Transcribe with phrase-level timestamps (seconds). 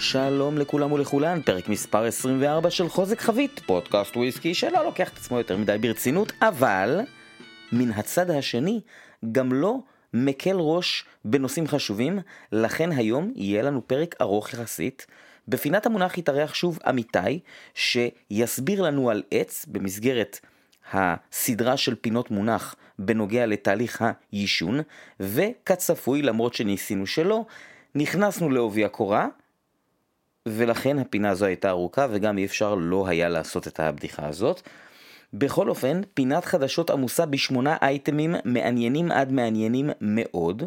[0.00, 5.38] שלום לכולם ולכולן, פרק מספר 24 של חוזק חבית, פודקאסט וויסקי שלא לוקח את עצמו
[5.38, 7.00] יותר מדי ברצינות, אבל
[7.72, 8.80] מן הצד השני
[9.32, 9.78] גם לא
[10.14, 12.18] מקל ראש בנושאים חשובים,
[12.52, 15.06] לכן היום יהיה לנו פרק ארוך יחסית.
[15.48, 17.40] בפינת המונח יתארח שוב אמיתי,
[17.74, 20.40] שיסביר לנו על עץ במסגרת
[20.92, 24.80] הסדרה של פינות מונח בנוגע לתהליך היישון,
[25.20, 27.44] וכצפוי, למרות שניסינו שלא,
[27.94, 29.28] נכנסנו לעובי הקורה,
[30.56, 34.62] ולכן הפינה הזו הייתה ארוכה וגם אי אפשר לא היה לעשות את הבדיחה הזאת.
[35.32, 40.62] בכל אופן, פינת חדשות עמוסה בשמונה אייטמים מעניינים עד מעניינים מאוד.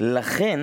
[0.00, 0.60] לכן,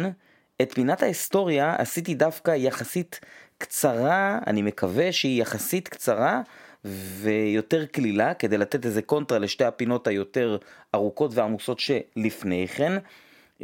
[0.62, 3.20] את פינת ההיסטוריה עשיתי דווקא יחסית
[3.58, 6.42] קצרה, אני מקווה שהיא יחסית קצרה
[6.86, 10.58] ויותר קלילה, כדי לתת איזה קונטרה לשתי הפינות היותר
[10.96, 12.94] ארוכות ועמוסות שלפני כן.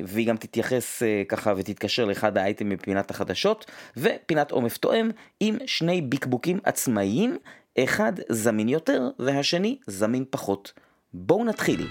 [0.03, 6.01] והיא גם תתייחס uh, ככה ותתקשר לאחד האייטם מפינת החדשות, ופינת עומף תואם עם שני
[6.01, 7.37] ביקבוקים עצמאיים,
[7.83, 10.73] אחד זמין יותר והשני זמין פחות.
[11.13, 11.87] בואו נתחיל.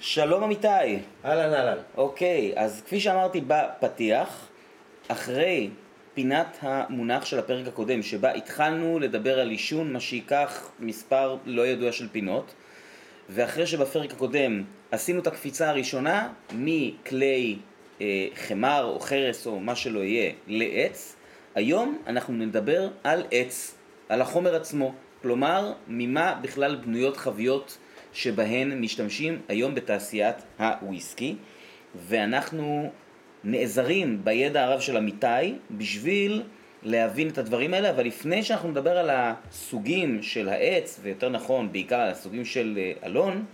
[0.00, 0.98] שלום אמיתי.
[1.24, 1.78] אהלן אהלן.
[1.96, 4.48] אוקיי, אז כפי שאמרתי בפתיח,
[5.08, 5.70] אחרי
[6.14, 11.92] פינת המונח של הפרק הקודם, שבה התחלנו לדבר על עישון, מה שייקח מספר לא ידוע
[11.92, 12.54] של פינות,
[13.28, 17.56] ואחרי שבפרק הקודם עשינו את הקפיצה הראשונה מכלי
[18.00, 21.16] אה, חמר או חרס או מה שלא יהיה לעץ,
[21.54, 23.74] היום אנחנו נדבר על עץ,
[24.08, 27.78] על החומר עצמו, כלומר ממה בכלל בנויות חביות
[28.12, 31.36] שבהן משתמשים היום בתעשיית הוויסקי,
[31.94, 32.90] ואנחנו
[33.44, 36.42] נעזרים בידע הרב של אמיתי בשביל
[36.82, 41.96] להבין את הדברים האלה, אבל לפני שאנחנו נדבר על הסוגים של העץ, ויותר נכון, בעיקר
[41.96, 43.44] על הסוגים של אה, אלון,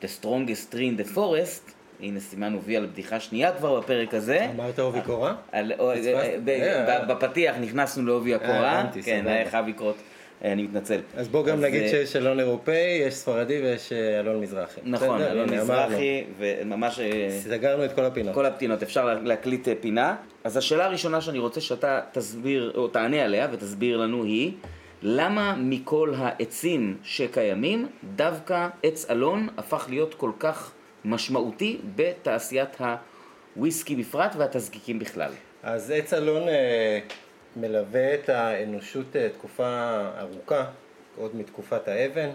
[0.00, 4.46] The strongest tree in the forest, הנה סימן הוביל על בדיחה שנייה כבר בפרק הזה.
[4.54, 5.34] אמרת עובי קורה?
[5.54, 9.96] אה, בפתיח נכנסנו לעובי הקורה, כן, היה חייב לקרות.
[10.44, 11.00] אה, אני מתנצל.
[11.16, 14.80] אז בוא גם נגיד שיש אלון אירופאי, יש ספרדי ויש אלון מזרחי.
[14.84, 17.00] נכון, אלון מזרחי, וממש...
[17.40, 18.34] סגרנו את כל הפינות.
[18.34, 20.16] כל הפינות, אפשר להקליט פינה.
[20.44, 24.52] אז השאלה הראשונה שאני רוצה שאתה תסביר, או תענה עליה ותסביר לנו היא,
[25.02, 30.72] למה מכל העצים שקיימים, דווקא עץ אלון הפך להיות כל כך
[31.04, 32.76] משמעותי בתעשיית
[33.56, 35.30] הוויסקי בפרט והתזקיקים בכלל?
[35.62, 36.42] אז עץ אלון
[37.56, 40.64] מלווה את האנושות אה, תקופה ארוכה,
[41.16, 42.30] עוד מתקופת האבן.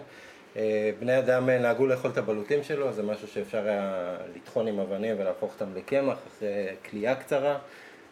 [0.58, 4.80] אה, בני אדם אה, נהגו לאכול את הבלוטים שלו, זה משהו שאפשר היה לטחון עם
[4.80, 7.58] אבנים ולהפוך אותם לקמח אחרי כליאה קצרה.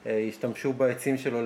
[0.05, 1.39] השתמשו בעצים שלו,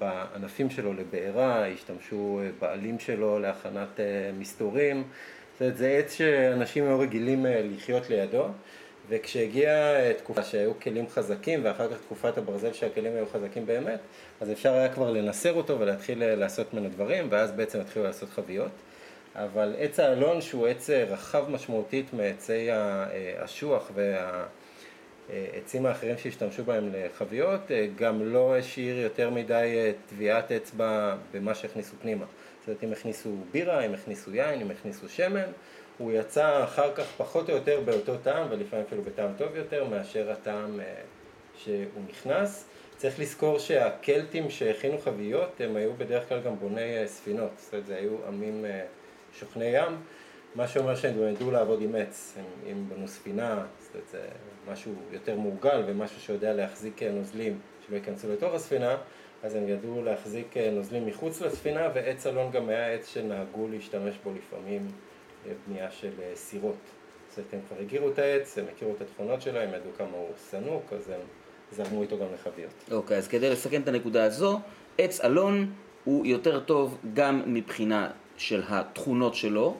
[0.00, 4.00] בענפים שלו לבעירה, השתמשו בעלים שלו להכנת
[4.38, 5.04] מסתורים.
[5.52, 8.44] זאת אומרת, זה עץ שאנשים היו רגילים לחיות לידו.
[9.08, 13.98] וכשהגיעה תקופה שהיו כלים חזקים ואחר כך תקופת הברזל שהכלים היו חזקים באמת,
[14.40, 18.28] אז אפשר היה כבר לנסר אותו ולהתחיל אה, לעשות ממנו דברים, ואז בעצם התחילו לעשות
[18.30, 18.70] חביות.
[19.34, 23.90] אבל עץ האלון שהוא עץ אה, רחב משמעותית מעצי האשוח
[25.30, 31.96] והעצים האחרים שהשתמשו בהם לחביות, אה, גם לא השאיר יותר מדי טביעת אצבע במה שהכניסו
[32.02, 32.24] פנימה.
[32.60, 35.50] זאת אומרת, אם הכניסו בירה, אם הכניסו יין, אם הכניסו שמן,
[35.98, 40.30] הוא יצא אחר כך פחות או יותר באותו טעם, ולפעמים אפילו בטעם טוב יותר, מאשר
[40.30, 40.80] הטעם
[41.56, 42.68] שהוא נכנס.
[42.98, 47.86] צריך לזכור שהקלטים שהכינו חביות הם היו בדרך כלל גם בוני אה, ספינות, זאת אומרת
[47.86, 48.84] זה היו עמים אה,
[49.32, 49.96] שוכני ים,
[50.54, 54.26] מה שאומר שהם גם ידעו לעבוד עם עץ, הם, הם בנו ספינה, זאת אומרת זה
[54.72, 58.96] משהו יותר מורגל ומשהו שיודע להחזיק אה, נוזלים שלא ייכנסו לתוך הספינה,
[59.42, 64.30] אז הם ידעו להחזיק נוזלים מחוץ לספינה ועץ אלון גם היה עץ שנהגו להשתמש בו
[64.36, 64.80] לפעמים
[65.46, 66.76] בבנייה של סירות.
[67.28, 70.16] זאת אומרת הם כבר הכירו את העץ, הם הכירו את התכונות שלו, הם ידעו כמה
[70.16, 71.20] הוא סנוק, אז הם
[71.72, 72.70] זרמו איתו גם לחביות.
[72.90, 74.60] אוקיי, okay, אז כדי לסכם את הנקודה הזו,
[74.98, 75.72] עץ אלון
[76.04, 79.76] הוא יותר טוב גם מבחינה של התכונות שלו,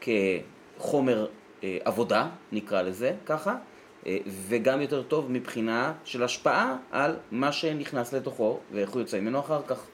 [0.00, 1.26] כחומר
[1.64, 3.56] אה, עבודה, נקרא לזה ככה,
[4.06, 9.40] אה, וגם יותר טוב מבחינה של השפעה על מה שנכנס לתוכו ואיך הוא יוצא ממנו
[9.40, 9.86] אחר כך.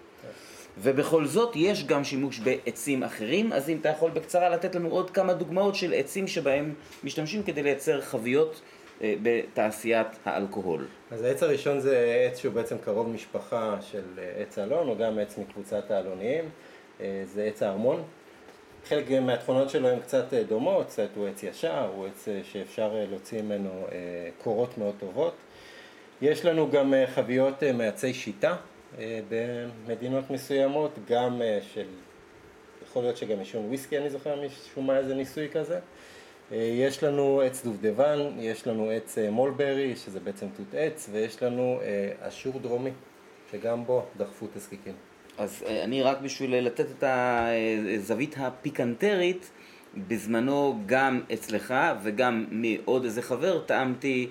[0.79, 5.11] ובכל זאת יש גם שימוש בעצים אחרים, אז אם אתה יכול בקצרה לתת לנו עוד
[5.11, 6.75] כמה דוגמאות של עצים שבהם
[7.05, 8.61] משתמשים כדי לייצר חביות
[9.03, 10.87] אה, בתעשיית האלכוהול.
[11.11, 15.19] אז העץ הראשון זה עץ שהוא בעצם קרוב משפחה של אה, עץ אלון, או גם
[15.19, 16.45] עץ מקבוצת האלוניים,
[17.01, 18.03] אה, זה עץ הארמון.
[18.89, 23.87] חלק מהתכונות שלו הן קצת דומות, קצת הוא עץ ישר, הוא עץ שאפשר להוציא ממנו
[24.43, 25.35] קורות מאוד טובות.
[26.23, 28.57] יש לנו גם חביות מעצי שיטה
[29.29, 31.43] במדינות מסוימות, גם
[31.75, 31.87] של,
[32.89, 35.79] יכול להיות שגם עישון וויסקי, אני זוכר משום מה איזה ניסוי כזה.
[36.53, 41.81] יש לנו עץ דובדבן, יש לנו עץ מולברי, שזה בעצם תות עץ, ויש לנו
[42.21, 42.91] אשור דרומי,
[43.53, 44.95] שגם בו דחפו תזקיקים.
[45.39, 49.51] אז אני רק בשביל לתת את הזווית הפיקנטרית,
[50.09, 54.29] בזמנו גם אצלך וגם מעוד איזה חבר טעמתי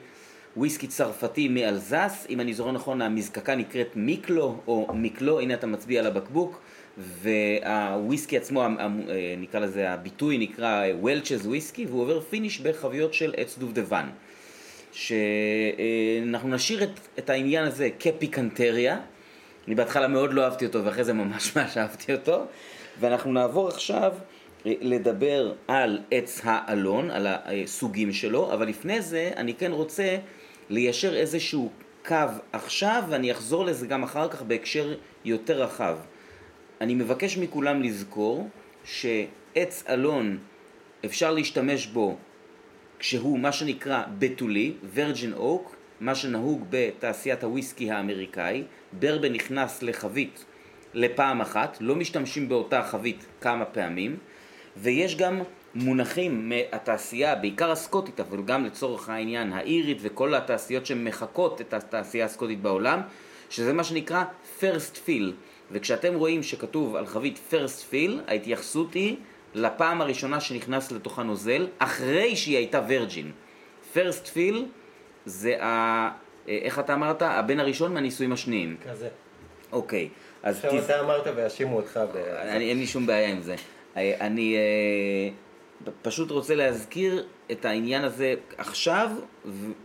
[0.57, 6.00] וויסקי צרפתי מאלזס, אם אני זוכר נכון המזקקה נקראת מיקלו או מיקלו, הנה אתה מצביע
[6.00, 6.61] על הבקבוק.
[6.97, 8.63] והוויסקי עצמו,
[9.38, 14.09] נקרא לזה, הביטוי נקרא וולצ'ז וויסקי והוא עובר finish בחביות של עץ דובדבן.
[14.91, 19.00] שאנחנו נשאיר את, את העניין הזה כפיקנטריה.
[19.67, 22.45] אני בהתחלה מאוד לא אהבתי אותו ואחרי זה ממש ממש אהבתי אותו.
[23.00, 24.13] ואנחנו נעבור עכשיו
[24.65, 30.17] לדבר על עץ האלון, על הסוגים שלו, אבל לפני זה אני כן רוצה
[30.74, 31.72] ליישר איזשהו
[32.06, 32.16] קו
[32.54, 35.98] עכשיו, ואני אחזור לזה גם אחר כך בהקשר יותר רחב.
[36.81, 38.50] אני מבקש מכולם לזכור
[38.84, 40.38] שעץ אלון
[41.06, 42.18] אפשר להשתמש בו
[43.00, 50.46] כשהוא מה שנקרא בתולי, וירג'ין אוק, מה שנהוג בתעשיית הוויסקי האמריקאי, ברבן נכנס לחבית
[50.94, 54.18] לפעם אחת, לא משתמשים באותה חבית כמה פעמים,
[54.78, 55.42] ויש גם
[55.75, 62.62] מונחים מהתעשייה, בעיקר הסקוטית, אבל גם לצורך העניין האירית וכל התעשיות שמחקות את התעשייה הסקוטית
[62.62, 63.02] בעולם,
[63.50, 64.24] שזה מה שנקרא
[64.60, 65.31] first fill.
[65.72, 69.16] וכשאתם רואים שכתוב על חבית first fill, ההתייחסות היא
[69.54, 73.31] לפעם הראשונה שנכנס לתוך הנוזל, אחרי שהיא הייתה וירג'ין.
[73.94, 74.58] first fill
[75.25, 76.10] זה ה...
[76.48, 77.22] איך אתה אמרת?
[77.22, 78.78] הבן הראשון מהנישואים השניים.
[78.90, 79.10] כזה.
[79.72, 80.10] אוקיי.
[80.44, 80.84] אז עכשיו תז...
[80.84, 82.18] אתה אמרת ויאשימו אותך ב...
[82.46, 83.56] אין לי שום בעיה עם זה.
[83.96, 85.34] אני אה,
[86.01, 89.12] פשוט רוצה להזכיר את העניין הזה עכשיו,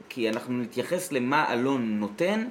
[0.08, 2.44] כי אנחנו נתייחס למה אלון נותן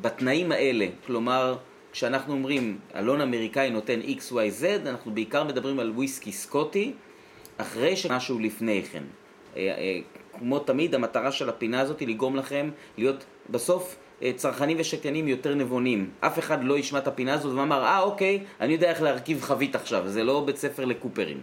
[0.00, 0.86] בתנאים האלה.
[1.06, 1.56] כלומר,
[1.92, 6.92] כשאנחנו אומרים אלון אמריקאי נותן XYZ, אנחנו בעיקר מדברים על וויסקי סקוטי,
[7.56, 9.02] אחרי שמשהו לפני כן.
[9.56, 9.98] אה, אה,
[10.38, 15.54] כמו תמיד, המטרה של הפינה הזאת היא לגרום לכם להיות בסוף אה, צרכנים ושקיינים יותר
[15.54, 16.10] נבונים.
[16.20, 19.74] אף אחד לא ישמע את הפינה הזאת ואמר, אה אוקיי, אני יודע איך להרכיב חבית
[19.74, 21.40] עכשיו, זה לא בית ספר לקופרים.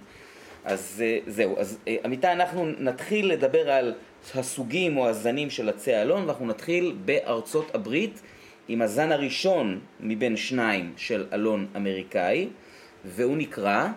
[0.66, 3.94] אז אה, זהו, אז אה, עמיתי, אנחנו נתחיל לדבר על
[4.36, 8.22] הסוגים או הזנים של עצי אלון, ואנחנו נתחיל בארצות הברית
[8.68, 12.48] עם הזן הראשון מבין שניים של אלון אמריקאי,
[13.06, 13.88] והוא נקרא...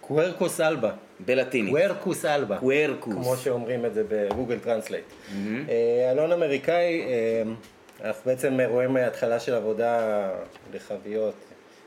[0.00, 0.90] Quercus alba.
[1.20, 1.74] בלטינית.
[1.74, 2.58] Quercus alba.
[2.58, 3.14] Quercus.
[3.14, 5.04] כמו שאומרים את זה ב Google Translate.
[5.08, 5.70] Mm-hmm.
[6.12, 7.02] אלון אמריקאי,
[8.04, 10.28] אנחנו בעצם רואים התחלה של עבודה
[10.74, 11.34] לחביות.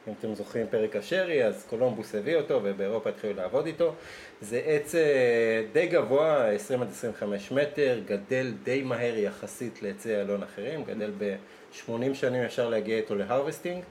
[0.08, 3.94] אם אתם זוכרים פרק השרי, אז קולומבוס הביא אותו ובאירופה התחילו לעבוד איתו.
[4.42, 10.44] זה עץ אה, די גבוה, 20 עד 25 מטר, גדל די מהר יחסית לעצי אלון
[10.44, 13.84] אחרים, גדל ב-80 שנים אפשר להגיע איתו להרווסטינג.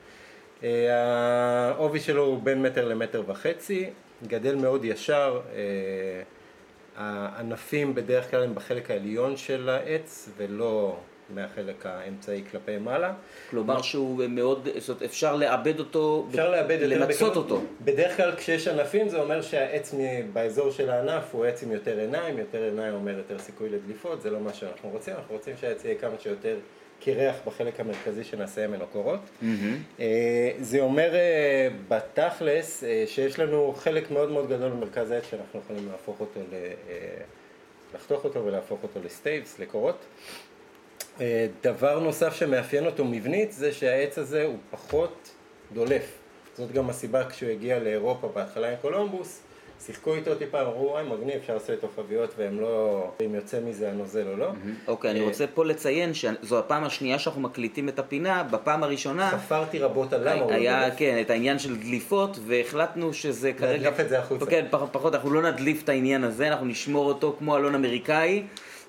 [0.62, 3.90] העובי שלו הוא בין מטר למטר וחצי,
[4.26, 6.22] גדל מאוד ישר, אה,
[6.96, 10.96] הענפים בדרך כלל הם בחלק העליון של העץ ולא
[11.30, 13.12] מהחלק האמצעי כלפי מעלה.
[13.50, 17.62] כלומר שהוא מאוד, זאת אומרת אפשר לאבד אותו, אפשר לאבד למצות אותו.
[17.84, 19.94] בדרך כלל כשיש ענפים זה אומר שהעץ
[20.32, 24.30] באזור של הענף הוא עץ עם יותר עיניים, יותר עיניים אומר יותר סיכוי לדליפות, זה
[24.30, 26.56] לא מה שאנחנו רוצים, אנחנו רוצים שהעץ יהיה כמה שיותר
[27.00, 29.20] קרח בחלק המרכזי שנעשה ממנו קורות.
[29.20, 30.02] Mm-hmm.
[30.60, 35.88] זה אומר אה, בתכלס אה, שיש לנו חלק מאוד מאוד גדול במרכז העץ שאנחנו יכולים
[35.92, 36.54] להפוך אותו, ל...
[37.94, 40.04] לחתוך אותו ולהפוך אותו ל staves, לקורות.
[41.62, 45.30] דבר נוסף שמאפיין אותו מבנית זה שהעץ הזה הוא פחות
[45.72, 46.18] דולף.
[46.56, 49.40] זאת גם הסיבה כשהוא הגיע לאירופה בהתחלה עם קולומבוס,
[49.86, 53.90] שיחקו איתו טיפה, אמרו, וואי, מגניב, אפשר לעשות איתו חביות, והם לא, אם יוצא מזה
[53.90, 54.48] הנוזל או לא.
[54.88, 59.38] אוקיי, אני אה, רוצה פה לציין שזו הפעם השנייה שאנחנו מקליטים את הפינה, בפעם הראשונה...
[59.44, 63.90] ספרתי רבות על למה הוא לא היה, כן, את העניין של דליפות, והחלטנו שזה כרגע...
[63.90, 64.46] נדליף את זה החוצה.
[64.46, 68.42] כן, פחות, אנחנו לא נדליף את העניין הזה, אנחנו נשמור אותו כמו אלון אמריקאי.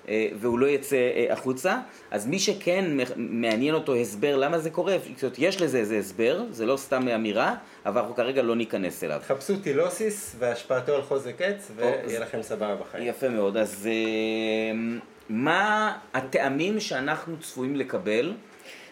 [0.08, 1.78] אה, והוא לא יצא אה, החוצה.
[2.10, 2.84] אז מי שכן
[3.16, 4.96] מעניין אותו הסבר למה זה קורה,
[5.38, 7.54] יש לזה איזה הסבר, זה לא סתם אמירה,
[7.86, 9.20] אבל אנחנו כרגע לא ניכנס אליו.
[9.26, 13.06] חפשו טילוסיס והשפעתו על חוזק עץ, ויהיה לכם סבבה בחיים.
[13.06, 14.78] יפה מאוד, אז אה,
[15.28, 18.32] מה הטעמים שאנחנו צפויים לקבל?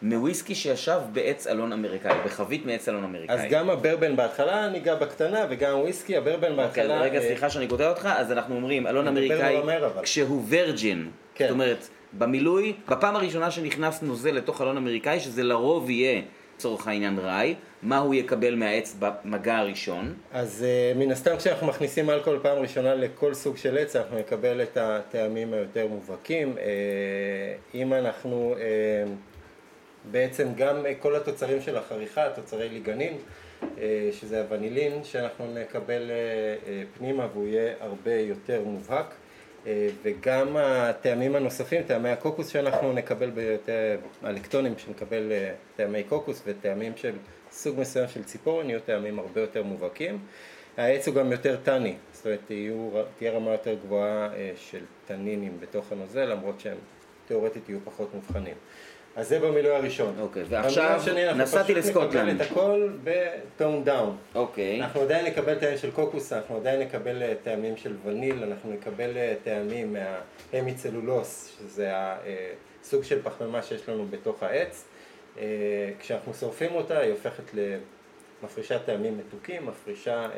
[0.04, 3.36] מוויסקי שישב בעץ אלון אמריקאי, בחבית מעץ אלון אמריקאי.
[3.36, 7.00] אז גם הברבן בהתחלה ניגע בקטנה, וגם וויסקי, הברבן אוקיי, בהתחלה...
[7.00, 9.56] רגע, אה, סליחה שאני קוטע אותך, אז אנחנו אומרים, אלון אמריקאי,
[10.02, 11.44] כשהוא וירג'ין, כן.
[11.44, 16.22] זאת אומרת, במילוי, בפעם הראשונה שנכנס נוזל לתוך אלון אמריקאי, שזה לרוב יהיה,
[16.56, 20.14] לצורך העניין ראי, מה הוא יקבל מהעץ במגע הראשון?
[20.32, 24.62] אז uh, מן הסתם כשאנחנו מכניסים אלכוהול פעם ראשונה לכל סוג של עץ, אנחנו נקבל
[24.62, 26.54] את הטעמים היותר מובהקים.
[26.56, 26.60] Uh,
[27.74, 28.54] אם אנחנו...
[28.56, 29.33] Uh,
[30.10, 33.18] בעצם גם כל התוצרים של החריכה, תוצרי ליגנין,
[33.62, 36.10] אה, שזה הוונילין שאנחנו נקבל
[36.98, 39.14] פנימה והוא יהיה הרבה יותר מובהק.
[40.02, 45.32] וגם הטעמים הנוספים, טעמי הקוקוס שאנחנו נקבל ביותר, הלקטונים שנקבל
[45.76, 47.12] טעמי קוקוס וטעמים של
[47.50, 50.18] סוג מסוים של ציפורן יהיו טעמים הרבה יותר מובהקים.
[50.76, 55.92] העץ הוא גם יותר טני, זאת אומרת יהיו, תהיה רמה יותר גבוהה של טנינים בתוך
[55.92, 56.76] הנוזל למרות שהם
[57.26, 58.54] תיאורטית יהיו פחות מובחנים.
[59.16, 60.14] אז זה במילוי הראשון.
[60.20, 61.00] אוקיי, ועכשיו
[61.36, 62.40] נסעתי לסקוטלנד.
[62.40, 64.16] אנחנו פשוט נקבל את הכל ב tone down.
[64.34, 64.80] אוקיי.
[64.80, 69.16] אנחנו עדיין נקבל טעמים של קוקוס, אנחנו עדיין נקבל אה, טעמים של וניל, אנחנו נקבל
[69.16, 69.96] אה, טעמים
[70.52, 74.84] מההמיצלולוס, שזה הסוג אה, של פחמימה שיש לנו בתוך העץ.
[75.98, 77.42] כשאנחנו שורפים אותה היא הופכת
[78.42, 80.28] למפרישה טעמים מתוקים, מפרישה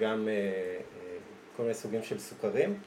[0.00, 0.28] גם
[1.56, 2.78] כל מיני סוגים של סוכרים.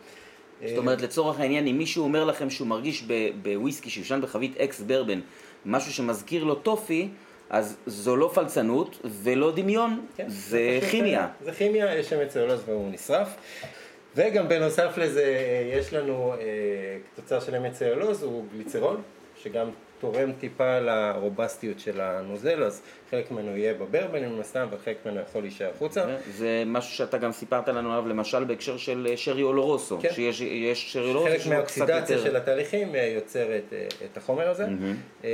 [0.68, 3.04] זאת אומרת, לצורך העניין, אם מישהו אומר לכם שהוא מרגיש
[3.42, 5.20] בוויסקי שיושן בחבית אקס ברבן
[5.66, 7.10] משהו שמזכיר לו טופי,
[7.50, 11.28] אז זו לא פלצנות ולא דמיון, כן, זה, זה כימיה.
[11.44, 13.28] זה כימיה, יש שם אצלולוז והוא נשרף.
[14.16, 15.36] וגם בנוסף לזה,
[15.74, 16.38] יש לנו, אה,
[17.16, 18.98] תוצר של אמת צלולוז הוא גליצרול,
[19.44, 19.70] שגם
[20.02, 22.82] תורם טיפה לרובסטיות של הנוזל, אז
[23.12, 26.06] חלק ממנו יהיה בברבן מן הסתם, וחלק ממנו יכול להישאר החוצה.
[26.32, 30.10] זה משהו שאתה גם סיפרת לנו עליו, למשל בהקשר של אה, שרי אולורוסו, כן.
[30.14, 32.24] שיש שרי אולורוסו חלק מהאוקסידציה יותר...
[32.24, 34.66] של התהליכים אה, יוצרת אה, את החומר הזה.
[34.66, 35.26] Mm-hmm.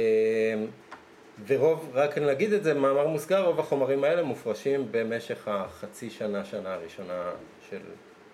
[1.47, 6.73] ורוב, רק נגיד את זה, מאמר מוסגר, רוב החומרים האלה מופרשים במשך החצי שנה, שנה
[6.73, 7.31] הראשונה
[7.69, 7.79] של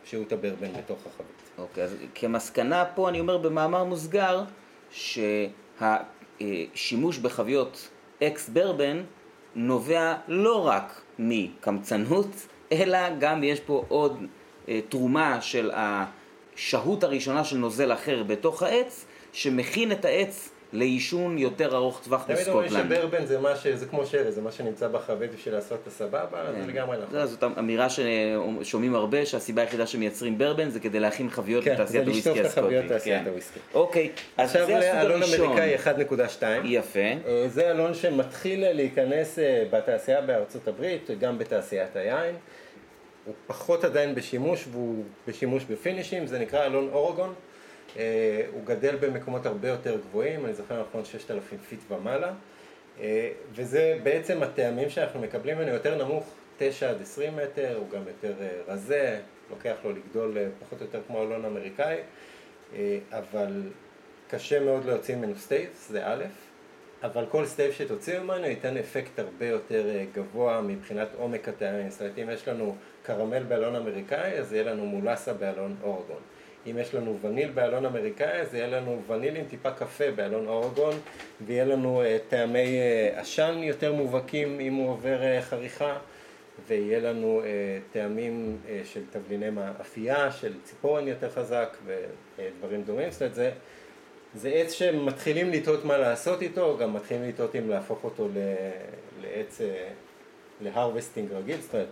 [0.06, 1.50] שהות הברבן בתוך החבית.
[1.58, 4.44] אוקיי, אז כמסקנה פה אני אומר במאמר מוסגר,
[4.92, 5.48] שה...
[6.74, 7.90] שימוש בחביות
[8.24, 9.04] אקס ברבן
[9.56, 12.28] נובע לא רק מקמצנות,
[12.72, 14.26] אלא גם יש פה עוד
[14.70, 21.76] אה, תרומה של השהות הראשונה של נוזל אחר בתוך העץ, שמכין את העץ לעישון יותר
[21.76, 22.68] ארוך טווח בסקוטלנד.
[22.68, 23.68] תמיד אומרים שברבן זה, מה ש...
[23.68, 26.62] זה כמו שרי, זה מה שנמצא בחבית בשביל לעשות את הסבבה, כן.
[26.62, 27.26] זה לגמרי נכון.
[27.26, 32.30] זאת אמירה ששומעים הרבה, שהסיבה היחידה שמייצרים ברבן זה כדי להכין חביות כן, לתעשיית הוויסקי
[32.30, 32.40] הסקוטי.
[32.40, 33.30] כן, זה לשטוף את החביות לתעשיית כן.
[33.30, 33.60] הוויסקי.
[33.74, 34.90] אוקיי, אז זה הסוג הראשון.
[34.90, 35.76] עכשיו לאלון אמריקאי
[36.38, 36.44] 1.2.
[36.64, 37.00] יפה.
[37.00, 42.36] אה, זה אלון שמתחיל להיכנס אה, בתעשייה בארצות הברית, גם בתעשיית היין.
[43.26, 47.34] הוא פחות עדיין בשימוש, והוא בשימוש בפינישים, זה נקרא אלון אורגון.
[47.98, 52.34] אה, הוא גדל במקומות הרבה יותר גבוהים, אני זוכר נכון 6,000 feet ומעלה,
[53.00, 58.02] אה, וזה בעצם הטעמים שאנחנו מקבלים ממנו יותר נמוך, 9 עד 20 מטר, הוא גם
[58.08, 59.20] יותר אה, רזה,
[59.50, 61.98] לוקח לו לגדול פחות או יותר כמו אלון אמריקאי,
[63.12, 63.62] אבל
[64.30, 66.24] קשה מאוד להוציא ממנו staves, זה א',
[67.04, 72.20] אבל כל stave שתוציאו ממנו ייתן אפקט הרבה יותר גבוה מבחינת עומק הטעמים, זאת אומרת
[72.20, 76.22] אם יש לנו קרמל באלון אמריקאי, אז יהיה לנו מולסה באלון אורגון.
[76.72, 80.94] אם יש לנו וניל באלון אמריקאי, אז יהיה לנו וניל עם טיפה קפה באלון אורגון,
[81.46, 85.98] ויהיה לנו uh, טעמי uh, עשן יותר מובהקים אם הוא עובר uh, חריכה,
[86.68, 87.46] ויהיה לנו uh,
[87.94, 93.52] טעמים uh, של תבליני מאפייה, של ציפורן יותר חזק ודברים uh, דומים, זאת אומרת זה,
[94.36, 98.38] זה עץ שמתחילים לטעות מה לעשות איתו, גם מתחילים לטעות אם להפוך אותו ל,
[99.22, 99.64] לעץ, uh,
[100.62, 101.88] ל harvesting רגיל, זאת אומרת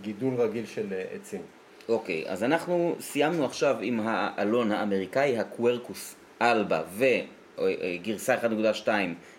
[0.00, 1.55] גידול רגיל של uh, עצים.
[1.88, 8.36] אוקיי, אז אנחנו סיימנו עכשיו עם האלון האמריקאי, ה Quercus alba וגרסה
[8.84, 8.88] 1.2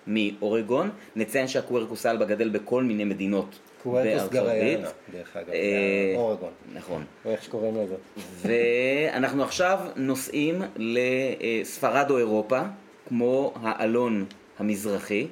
[0.08, 0.90] מאורגון.
[1.16, 6.52] נציין שה Quercus alba גדל בכל מיני מדינות Quercus garryana, דרך אגב, אה, אורגון.
[6.74, 7.04] נכון.
[7.26, 7.96] או איך שקוראים לזה.
[8.42, 12.62] ואנחנו עכשיו נוסעים לספרד או אירופה,
[13.08, 14.26] כמו האלון
[14.60, 15.28] המזרחי.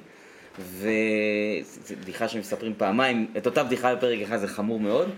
[0.58, 5.10] וזו בדיחה שמספרים פעמיים, את אותה בדיחה בפרק אחד זה חמור מאוד.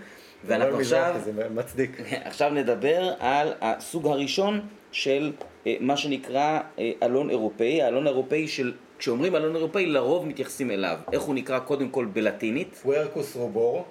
[0.45, 1.97] ואנחנו עכשיו, זה מצדיק.
[2.29, 5.31] עכשיו נדבר על הסוג הראשון של
[5.67, 10.97] אה, מה שנקרא אה, אלון אירופאי, האלון האירופאי של, כשאומרים אלון אירופאי לרוב מתייחסים אליו,
[11.13, 12.81] איך הוא נקרא קודם כל בלטינית?
[12.85, 13.85] וורקוס רובור,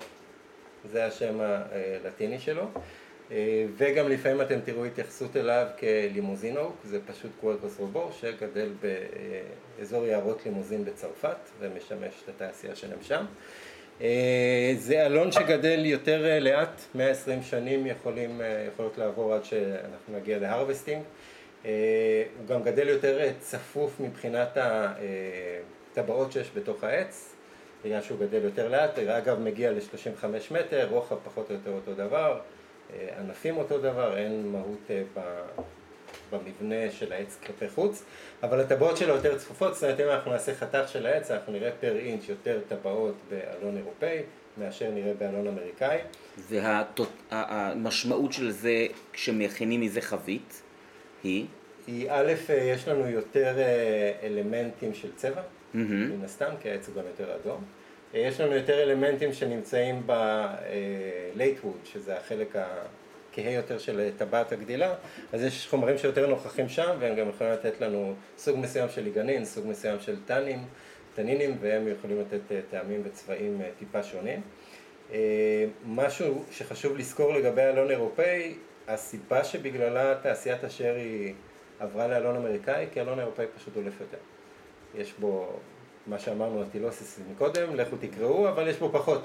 [0.92, 1.38] זה השם
[2.04, 2.64] הלטיני שלו,
[3.32, 8.68] אה, וגם לפעמים אתם תראו התייחסות אליו כלימוזינוק, זה פשוט קוורקוס רובור שגדל
[9.78, 13.24] באזור יערות לימוזין בצרפת ומשמש את התעשייה שלהם שם.
[14.00, 20.16] אה, זה אלון שגדל יותר אה, לאט, 120 שנים יכולים, אה, יכולות לעבור עד שאנחנו
[20.16, 21.02] נגיע להרווסטינג.
[21.62, 27.34] הוא גם גדל יותר צפוף מבחינת הטבעות שיש בתוך העץ,
[27.84, 32.40] בגלל שהוא גדל יותר לאט, אגב מגיע ל-35 מטר, רוחב פחות או יותר אותו דבר,
[33.18, 34.90] ענפים אותו דבר, אין מהות
[36.30, 38.02] במבנה של העץ כלפי חוץ,
[38.42, 41.70] אבל הטבעות שלו יותר צפופות, זאת אומרת אם אנחנו נעשה חתך של העץ, אנחנו נראה
[41.80, 44.18] פר אינץ' יותר טבעות באלון אירופאי
[44.58, 45.98] מאשר נראה באלון אמריקאי.
[47.30, 50.62] והמשמעות של זה כשמכינים מזה חבית
[51.24, 51.46] היא?
[51.86, 55.76] היא א', יש לנו יותר אה, אלמנטים של צבע, mm-hmm.
[55.76, 57.64] מן הסתם, כי העץ הוא גם יותר אדום.
[58.14, 62.56] יש לנו יותר אלמנטים שנמצאים ב-late wood, שזה החלק
[63.38, 64.94] הכהה יותר של טבעת הגדילה,
[65.32, 69.44] אז יש חומרים שיותר נוכחים שם, והם גם יכולים לתת לנו סוג מסוים של ליגנין,
[69.44, 70.64] סוג מסוים של טנים,
[71.14, 74.40] טנינים, והם יכולים לתת טעמים וצבעים טיפה שונים.
[75.86, 78.54] משהו שחשוב לזכור לגבי אלון אירופאי,
[78.88, 81.34] הסיבה שבגללה תעשיית השרי
[81.80, 84.18] עברה לאלון אמריקאי, כי אלון אירופאי פשוט דולף יותר.
[84.94, 85.48] יש בו,
[86.06, 89.22] מה שאמרנו, הטילוסיס מקודם, לכו תקראו, אבל יש בו פחות.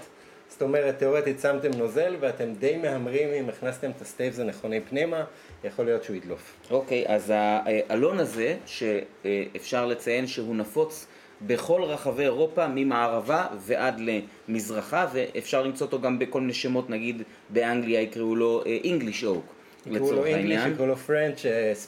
[0.53, 5.23] זאת אומרת, תאורטית שמתם נוזל ואתם די מהמרים אם הכנסתם את ה staves הנכונים פנימה,
[5.63, 6.55] יכול להיות שהוא ידלוף.
[6.71, 11.07] אוקיי, אז האלון הזה, שאפשר לציין שהוא נפוץ
[11.41, 14.01] בכל רחבי אירופה, ממערבה ועד
[14.47, 20.25] למזרחה, ואפשר למצוא אותו גם בכל מיני שמות, נגיד באנגליה יקראו לו English Oak, לצורך
[20.25, 20.73] העניין.
[20.73, 21.39] יקראו לו French,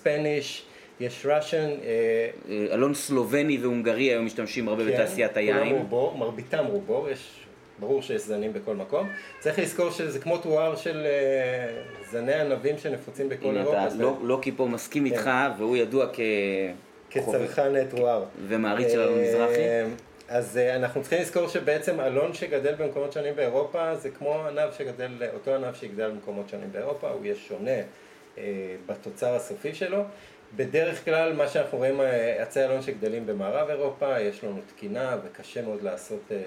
[0.01, 0.61] Spanish.
[0.99, 1.69] יש Russian.
[2.71, 5.57] אלון סלובני והונגרי היום משתמשים הרבה כן, בתעשיית היין.
[5.57, 7.44] כולם רובו, מרביתם רובו, יש,
[7.79, 9.09] ברור שיש זנים בכל מקום.
[9.39, 13.87] צריך לזכור שזה כמו תואר של uh, זני ענבים שנפוצים בכל אירופה.
[13.87, 15.15] אתה לא, לא פה מסכים כן.
[15.15, 16.19] איתך, והוא ידוע כ...
[17.09, 18.23] כצרכן תואר.
[18.47, 19.61] ומעריץ של אלון מזרחי.
[19.61, 19.85] אה,
[20.27, 25.55] אז אנחנו צריכים לזכור שבעצם אלון שגדל במקומות שונים באירופה זה כמו ענב שגדל, אותו
[25.55, 27.71] ענב שיגדל במקומות שונים באירופה, הוא יהיה שונה
[28.87, 30.03] בתוצר הסופי שלו.
[30.55, 35.61] בדרך כלל מה שאנחנו רואים, אה, עצי אלון שגדלים במערב אירופה, יש לנו תקינה וקשה
[35.61, 36.41] מאוד לעשות, אה, אה,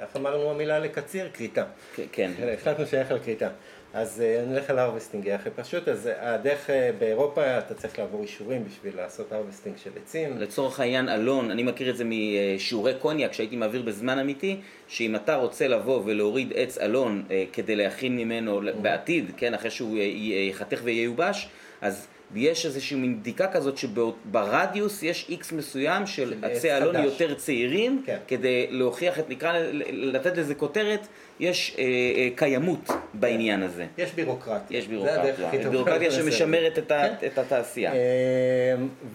[0.00, 1.28] איך אמרנו המילה לקציר?
[1.32, 1.64] כריתה.
[2.12, 2.30] כן.
[2.54, 3.48] החלטנו שייך על כריתה.
[3.94, 8.96] אז נלך על harvesting, יהיה הכי פשוט, אז הדרך באירופה אתה צריך לעבור אישורים בשביל
[8.96, 10.38] לעשות harvesting של עצים.
[10.38, 14.56] לצורך העניין אלון, אני מכיר את זה משיעורי קוניאק שהייתי מעביר בזמן אמיתי,
[14.88, 20.80] שאם אתה רוצה לבוא ולהוריד עץ אלון כדי להכין ממנו בעתיד, כן, אחרי שהוא ייחתך
[20.84, 21.48] וייובש,
[21.80, 28.02] אז ויש איזושהי מין בדיקה כזאת שברדיוס יש איקס מסוים של עצי אלון יותר צעירים,
[28.06, 28.18] כן.
[28.28, 29.52] כדי להוכיח את, נקרא,
[29.90, 31.06] לתת לזה כותרת,
[31.40, 33.66] יש אה, אה, קיימות בעניין כן.
[33.66, 33.86] הזה.
[33.98, 34.78] יש בירוקרטיה.
[34.78, 35.70] יש בירוקרטיה.
[35.70, 37.14] בירוקרטיה שמשמרת את, כן.
[37.26, 37.92] את התעשייה.
[37.92, 37.98] אה,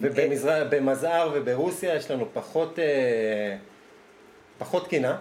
[0.00, 3.56] ובמזער וברוסיה יש לנו פחות, אה,
[4.58, 5.16] פחות קינה.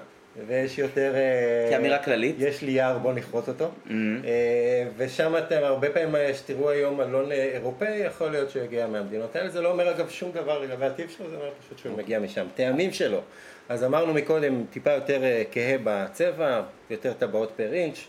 [0.48, 1.16] ויש יותר...
[1.16, 2.36] אה, כאמירה כללית.
[2.40, 3.66] יש לי יער, בוא נכרות אותו.
[3.66, 3.92] Mm-hmm.
[4.26, 9.50] אה, ושם אתם, הרבה פעמים שתראו היום אלון אירופאי, יכול להיות שהוא יגיע מהמדינות האלה.
[9.50, 12.46] זה לא אומר אגב שום דבר לגבי הטיב שלו, זה אומר פשוט שהוא מגיע משם.
[12.56, 13.22] טעמים שלו.
[13.70, 18.08] אז אמרנו מקודם, טיפה יותר אה, כהה בצבע, יותר טבעות per inch.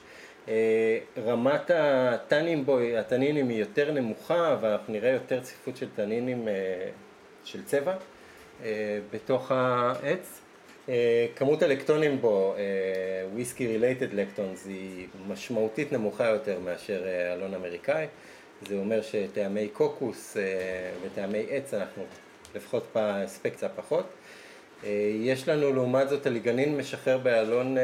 [1.26, 6.48] רמת הטנים בו, הטנינים היא יותר נמוכה, ואנחנו נראה יותר צפיפות של טנינים
[7.44, 7.94] של צבע
[9.10, 10.41] בתוך העץ.
[10.88, 12.54] אה, כמות הלקטונים בו,
[13.32, 18.06] whisky related lactones, היא משמעותית נמוכה יותר מאשר אה, אלון אמריקאי.
[18.68, 20.42] זה אומר שטעמי קוקוס אה,
[21.02, 22.04] וטעמי עץ אנחנו
[22.54, 24.06] לפחות בהספק קצת פחות.
[25.20, 27.76] יש לנו לעומת זאת הליגנין משחרר באלון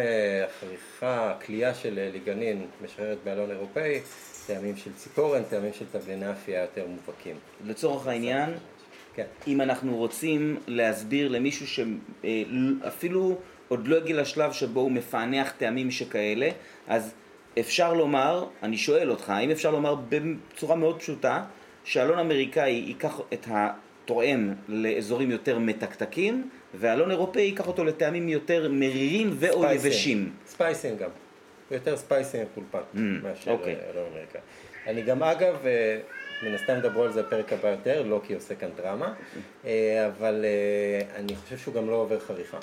[0.46, 4.00] החריכה, כליאה של ליגנין משחררת באלון אירופאי,
[4.46, 7.37] טעמים של ציפורן, טעמים של תבליני אפייה יותר מובהקים.
[7.66, 8.50] לצורך העניין,
[9.18, 9.24] כן.
[9.46, 16.48] אם אנחנו רוצים להסביר למישהו שאפילו עוד לא הגיע לשלב שבו הוא מפענח טעמים שכאלה,
[16.88, 17.14] אז
[17.59, 21.44] אפשר לומר, אני שואל אותך, האם אפשר לומר בצורה מאוד פשוטה,
[21.85, 29.31] שאלון אמריקאי ייקח את התואם לאזורים יותר מתקתקים, ואלון אירופאי ייקח אותו לטעמים יותר מרירים
[29.33, 30.33] ו/או יבשים.
[30.46, 31.11] ספייסים גם.
[31.70, 33.76] יותר ספייסים פולפן mm, מאשר אוקיי.
[33.90, 34.40] אלון אמריקאי.
[34.87, 35.98] אני גם אגב, אה,
[36.42, 39.14] מן הסתם ידברו על זה בפרק הבא יותר, לא כי עושה כאן דרמה,
[39.64, 42.59] אה, אבל אה, אני חושב שהוא גם לא עובר חריכה.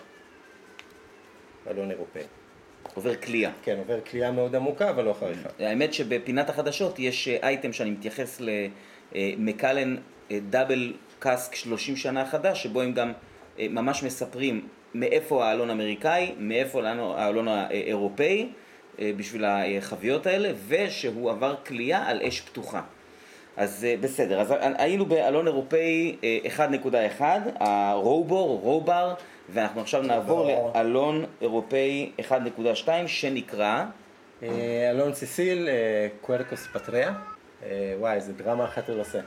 [1.72, 2.22] אלון אירופאי.
[2.94, 3.52] עובר כליאה.
[3.64, 5.50] כן, עובר כליאה מאוד עמוקה, אבל לא חריכה.
[5.60, 8.42] האמת שבפינת החדשות יש אייטם שאני מתייחס
[9.16, 9.96] למקלן
[10.50, 13.12] דאבל קאסק 30 שנה חדש, שבו הם גם
[13.60, 18.50] ממש מספרים מאיפה האלון האמריקאי, מאיפה האלון האירופאי.
[19.00, 22.82] בשביל החביות האלה, ושהוא עבר כליאה על אש פתוחה.
[23.58, 26.16] אז אה, בסדר, אז היינו באלון אירופאי
[26.58, 29.14] 1.1, אה, הרובור, רובר,
[29.50, 33.86] ואנחנו עכשיו נעבור לאלון אירופאי 1.2 שנקרא...
[34.44, 35.70] אה, אלון סיסיל,
[36.22, 37.14] קוורקוס פטריה,
[38.00, 39.20] וואי, איזה דרמה אחת הוא עושה.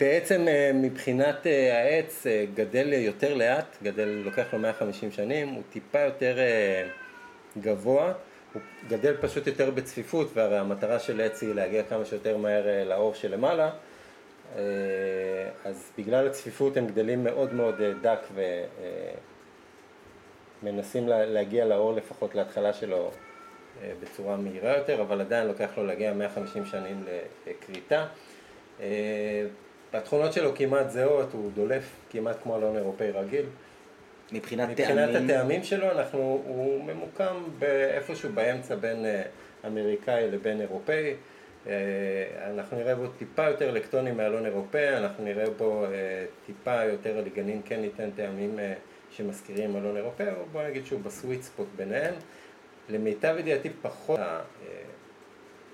[0.00, 6.36] בעצם מבחינת העץ גדל יותר לאט, גדל, לוקח לו 150 שנים, הוא טיפה יותר
[7.58, 8.12] גבוה.
[8.52, 12.84] הוא גדל פשוט יותר בצפיפות, והרי המטרה של עץ היא להגיע כמה שיותר מהר אה,
[12.84, 13.70] לאור שלמעלה,
[14.56, 14.62] אה,
[15.64, 18.20] אז בגלל הצפיפות הם גדלים מאוד מאוד אה, דק
[20.62, 23.10] ומנסים להגיע לאור לפחות להתחלה שלו
[24.02, 27.04] בצורה מהירה יותר, אבל עדיין לוקח לו להגיע 150 שנים
[27.46, 28.06] לכריתה.
[29.92, 33.46] התכונות שלו כמעט זהות, הוא דולף כמעט כמו אלון אירופאי רגיל.
[34.32, 35.30] מבחינת מבחינת טעמים?
[35.30, 39.22] הטעמים שלו, אנחנו, הוא ממוקם באיפשהו באמצע בין אה,
[39.66, 41.14] אמריקאי לבין אירופאי.
[41.66, 41.72] אה,
[42.50, 45.90] אנחנו נראה בו טיפה יותר לקטונים מאלון אירופאי, אנחנו נראה בו אה,
[46.46, 48.58] טיפה יותר ליגנין כן ניתן טעמים
[49.10, 52.14] שמזכירים אלון אירופאי, אבל בוא נגיד שהוא בסוויט ספוט ביניהם.
[52.88, 54.20] למיטב ידיעתי פחות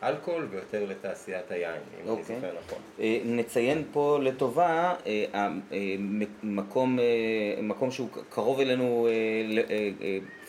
[0.04, 2.24] אה, אלכוהול ויותר לתעשיית היין, אם אני אוקיי.
[2.36, 2.78] זוכר נכון.
[3.00, 5.48] אה, נציין פה לטובה אה, אה,
[6.42, 6.98] מקום,
[7.62, 9.08] מקום שהוא קרוב אלינו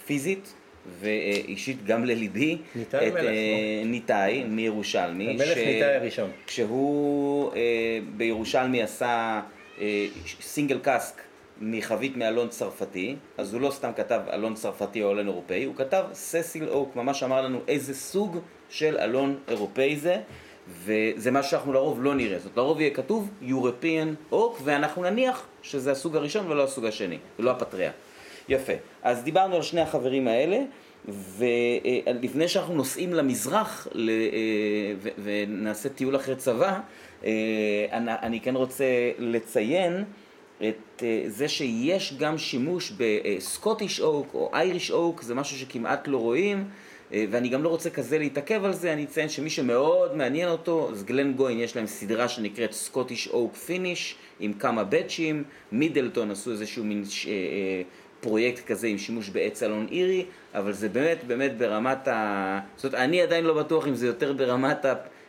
[0.05, 0.53] פיזית
[0.99, 3.31] ואישית גם לליבי, ניתאי את מלך, אה,
[3.85, 6.29] ניתאי מירושלמי, המלך ש- ניתאי הראשון.
[6.47, 7.51] כשהוא
[8.17, 9.41] בירושלמי עשה
[10.41, 11.21] סינגל קאסק
[11.61, 16.03] מחבית מאלון צרפתי, אז הוא לא סתם כתב אלון צרפתי או אלון אירופאי, הוא כתב
[16.13, 18.37] ססיל אוק, ממש אמר לנו איזה סוג
[18.69, 20.17] של אלון אירופאי זה,
[20.83, 25.91] וזה משהו שאנחנו לרוב לא נראה, זאת לרוב יהיה כתוב European אוק, ואנחנו נניח שזה
[25.91, 27.91] הסוג הראשון ולא הסוג השני, ולא הפטריה.
[28.49, 28.73] יפה.
[29.03, 30.59] אז דיברנו על שני החברים האלה,
[31.07, 34.15] ולפני שאנחנו נוסעים למזרח ל- אה,
[35.01, 36.79] ו- ונעשה טיול אחרי צבא,
[37.25, 37.31] אה,
[38.23, 38.85] אני כן רוצה
[39.19, 40.03] לציין
[40.57, 46.07] את אה, זה שיש גם שימוש ב Scottish oak או Irish oak, זה משהו שכמעט
[46.07, 46.63] לא רואים.
[47.13, 50.89] אה, ואני גם לא רוצה כזה להתעכב על זה, אני אציין שמי שמאוד מעניין אותו,
[50.91, 56.83] אז Glengoyne יש להם סדרה שנקראת Scottish Oak Finish, עם כמה באצ'ים, Midleton עשו איזשהו
[56.83, 57.31] מין ש- אה,
[58.19, 62.59] פרויקט כזה עם שימוש בעץ אלון אירי, אבל זה באמת באמת ברמת ה...
[62.75, 64.85] זאת אומרת, אני עדיין לא בטוח אם זה יותר ברמת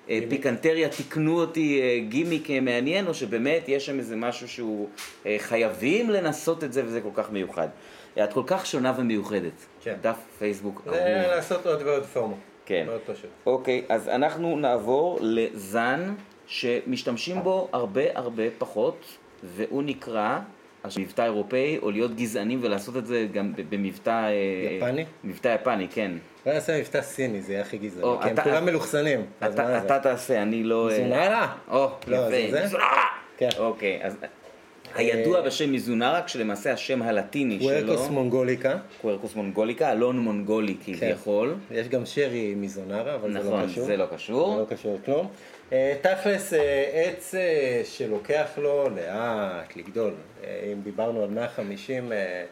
[0.08, 4.88] הפיקנטריה, תיקנו אותי אה, גימיק אה, מעניין, או שבאמת יש שם איזה משהו שהוא
[5.26, 7.68] אה, חייבים לנסות את זה וזה כל כך מיוחד.
[8.24, 9.66] את כל כך שונה ומיוחדת.
[9.82, 9.94] כן.
[10.00, 10.82] דף פייסבוק.
[10.90, 12.36] זה לעשות עוד ועוד פורמו.
[12.66, 12.84] כן.
[12.86, 13.30] מאוד פשוט.
[13.46, 16.14] אוקיי, אז אנחנו נעבור לזן
[16.46, 19.04] שמשתמשים בו הרבה הרבה פחות,
[19.42, 20.38] והוא נקרא,
[20.98, 24.10] מבטא אירופאי, או להיות גזענים ולעשות את זה גם במבטא...
[24.10, 24.32] אה,
[24.76, 25.04] יפני?
[25.24, 26.12] מבטא יפני, כן.
[26.44, 29.20] בוא נעשה מבטא סיני, זה יהיה הכי גזעני, או, כי הם אתה- כולם מלוכסנים.
[29.38, 29.78] אתה זה?
[29.78, 30.90] אתה תעשה, אני לא...
[30.90, 31.52] אה, זונרה?
[31.70, 32.50] או, לא, יפה.
[32.50, 32.64] זה?
[32.64, 33.04] מזונרה!
[33.38, 33.48] כן.
[33.58, 34.16] אוקיי, אז
[34.94, 37.86] הידוע בשם מזונרה, כשלמעשה השם הלטיני שלו...
[37.88, 38.76] וורקוס מונגוליקה.
[39.00, 41.54] קוורקוס מונגוליקה, אלון מונגולי כביכול.
[41.70, 43.84] יש גם שרי מזונרה, אבל זה לא נכון, קשור.
[43.84, 44.54] זה לא קשור.
[44.54, 45.28] זה לא קשור לכלום.
[45.72, 50.14] אה, תכלס, אה, עץ אה, שלוקח לו לאט לגדול.
[50.44, 52.44] אם דיברנו על 150 אה,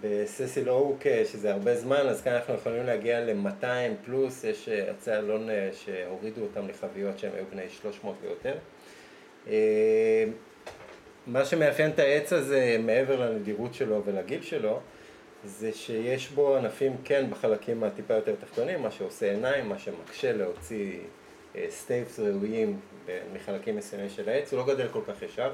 [0.00, 3.64] בססיל אוק, שזה הרבה זמן, אז כאן אנחנו יכולים להגיע ל-200
[4.04, 8.54] פלוס, יש עצי אלון שהורידו אותם לחביות שהם היו בני 300 ויותר.
[11.26, 14.80] מה שמאפיין את העץ הזה, מעבר לנדירות שלו ולגיל שלו,
[15.44, 20.98] זה שיש בו ענפים כן בחלקים הטיפה יותר תחתונים, מה שעושה עיניים, מה שמקשה להוציא
[21.70, 22.80] staves ראויים
[23.34, 25.52] מחלקים מסוימים של העץ, הוא לא גדל כל כך ישר,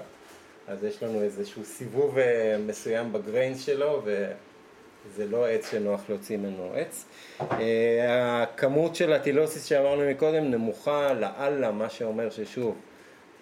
[0.68, 6.36] אז יש לנו איזשהו סיבוב אה, מסוים ב grains שלו, וזה לא עץ שנוח להוציא
[6.36, 7.04] ממנו עץ.
[7.40, 12.76] אה, הכמות של ה tyloses שאמרנו מקודם נמוכה לאללה, מה שאומר ששוב,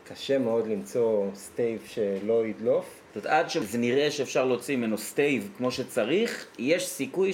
[0.04, 3.00] קשה מאוד למצוא stave שלא ידלוף.
[3.14, 7.32] זאת אומרת, עד שזה נראה שאפשר להוציא ממנו stave כמו שצריך, יש סיכוי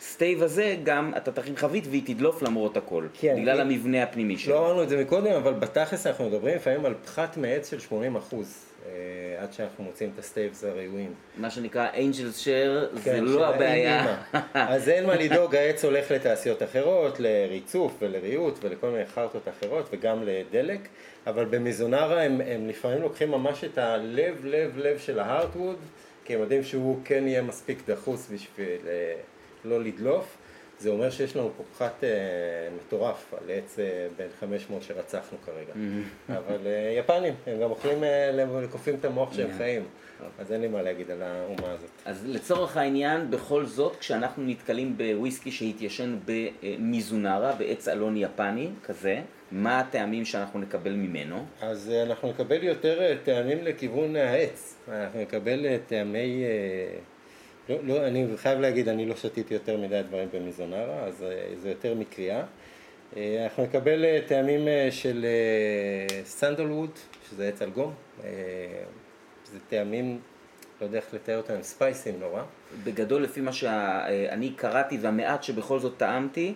[0.00, 3.06] שה stave הזה גם, אתה תכין חבית והיא תדלוף למרות הכל.
[3.20, 4.58] כן, בגלל אם- המבנה הפנימי לא שלו.
[4.58, 8.64] אמרנו את זה מקודם, אבל בתכלס אנחנו מדברים לפעמים על פחת מעץ של 80 אחוז,
[9.38, 11.14] עד שאנחנו מוצאים את ה staves הראויים.
[11.36, 11.88] מה שנקרא
[12.36, 14.16] share, זה כן, של לא הבעיה.
[14.54, 20.22] אז אין מה לדאוג, העץ הולך לתעשיות אחרות, לריצוף ולריהוט ולכל מיני חרטות אחרות וגם
[20.24, 20.80] לדלק,
[21.26, 25.76] אבל במזונרה הם, הם לפעמים לוקחים ממש את הלב, לב, לב של ה heartwood,
[26.24, 29.12] כי הם יודעים שהוא כן יהיה מספיק דחוס בשביל אה,
[29.64, 30.36] לא לדלוף.
[30.78, 32.08] זה אומר שיש לנו פה פחת אה,
[32.76, 35.72] מטורף על עץ אה, בן 500 שרצחנו כרגע.
[36.38, 38.30] אבל אה, יפנים, הם גם אוכלים, אה,
[38.62, 39.82] לקופים את המוח שהם חיים,
[40.38, 41.90] אז אין לי מה להגיד על האומה הזאת.
[42.04, 49.20] אז לצורך העניין, בכל זאת, כשאנחנו נתקלים בוויסקי שהתיישן במזונרה, בעץ אלון יפני כזה,
[49.52, 51.44] מה הטעמים שאנחנו נקבל ממנו?
[51.60, 54.76] אז אה, אנחנו נקבל יותר אה, טעמים לכיוון העץ.
[54.88, 56.44] אנחנו נקבל אה, טעמי...
[57.70, 61.68] לא, לא, אני חייב להגיד, אני לא שתיתי יותר מדי דברים במזונרה, אז אה, זה
[61.68, 62.42] יותר מקריאה.
[63.16, 65.26] אה, אנחנו נקבל אה, טעמים של
[66.24, 66.90] סנדלווד,
[67.30, 67.94] שזה עץ אלגום.
[69.52, 70.20] זה טעמים,
[70.80, 72.42] לא יודע איך לתאר אותם, ספייסים נורא.
[72.84, 76.54] בגדול, לפי מה שאני קראתי והמעט שבכל זאת טעמתי,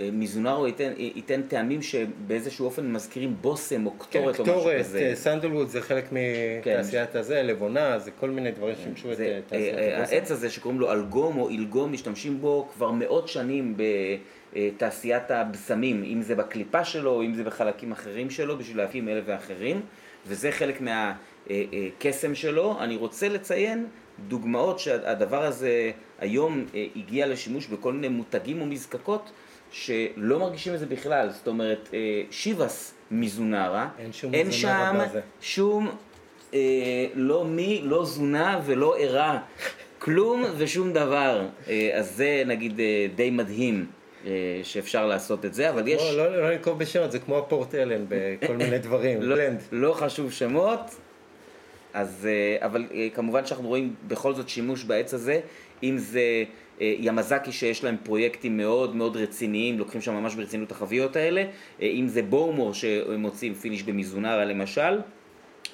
[0.00, 4.98] מזונרו ייתן, ייתן טעמים שבאיזשהו אופן מזכירים בושם או קטורת או משהו קטורת, כזה.
[4.98, 6.72] אה, סנדלווד זה חלק כן.
[6.72, 8.74] מתעשיית הזה, לבונה, זה כל מיני דברים
[9.12, 10.14] את זה, אה, אה, תעשיית אה, הבושם.
[10.14, 13.76] העץ הזה שקוראים לו אלגום או אילגום, משתמשים בו כבר מאות שנים
[14.52, 19.20] בתעשיית הבשמים, אם זה בקליפה שלו או אם זה בחלקים אחרים שלו, בשביל להקים אלה
[19.26, 19.80] ואחרים.
[20.26, 22.76] וזה חלק מהקסם שלו.
[22.80, 23.86] אני רוצה לציין
[24.28, 26.64] דוגמאות שהדבר הזה היום
[26.96, 29.30] הגיע לשימוש בכל מיני מותגים או מזקקות
[29.72, 31.88] שלא מרגישים את זה בכלל, זאת אומרת
[32.30, 35.18] שיבאס מזונרה, אין שום אין מזונרה שם.
[35.40, 35.90] שום
[36.54, 39.38] אה, לא מי, לא זונה ולא ערה,
[39.98, 41.46] כלום ושום דבר.
[41.68, 43.86] אה, אז זה נגיד אה, די מדהים
[44.26, 44.30] אה,
[44.62, 48.04] שאפשר לעשות את זה, אבל יש, לא, לא, לא לנקוב בשמות, זה כמו הפורט אלן
[48.08, 49.22] בכל מיני דברים.
[49.22, 49.36] לא.
[49.72, 50.80] לא חשוב שמות,
[51.94, 55.40] אז, אה, אבל אה, כמובן שאנחנו רואים בכל זאת שימוש בעץ הזה,
[55.82, 56.42] אם זה אה,
[56.98, 61.40] ימזקי שיש להם פרויקטים מאוד מאוד רציניים, לוקחים שם ממש ברצינות את החביות האלה,
[61.82, 65.00] אה, אם זה Bowmore שמוצאים finish במזונרה למשל,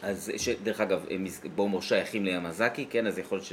[0.02, 0.32] אז
[0.80, 3.46] אגב, אה, מז- Bowmore שייכים ל Yamazaki, כן, אז יכול להיות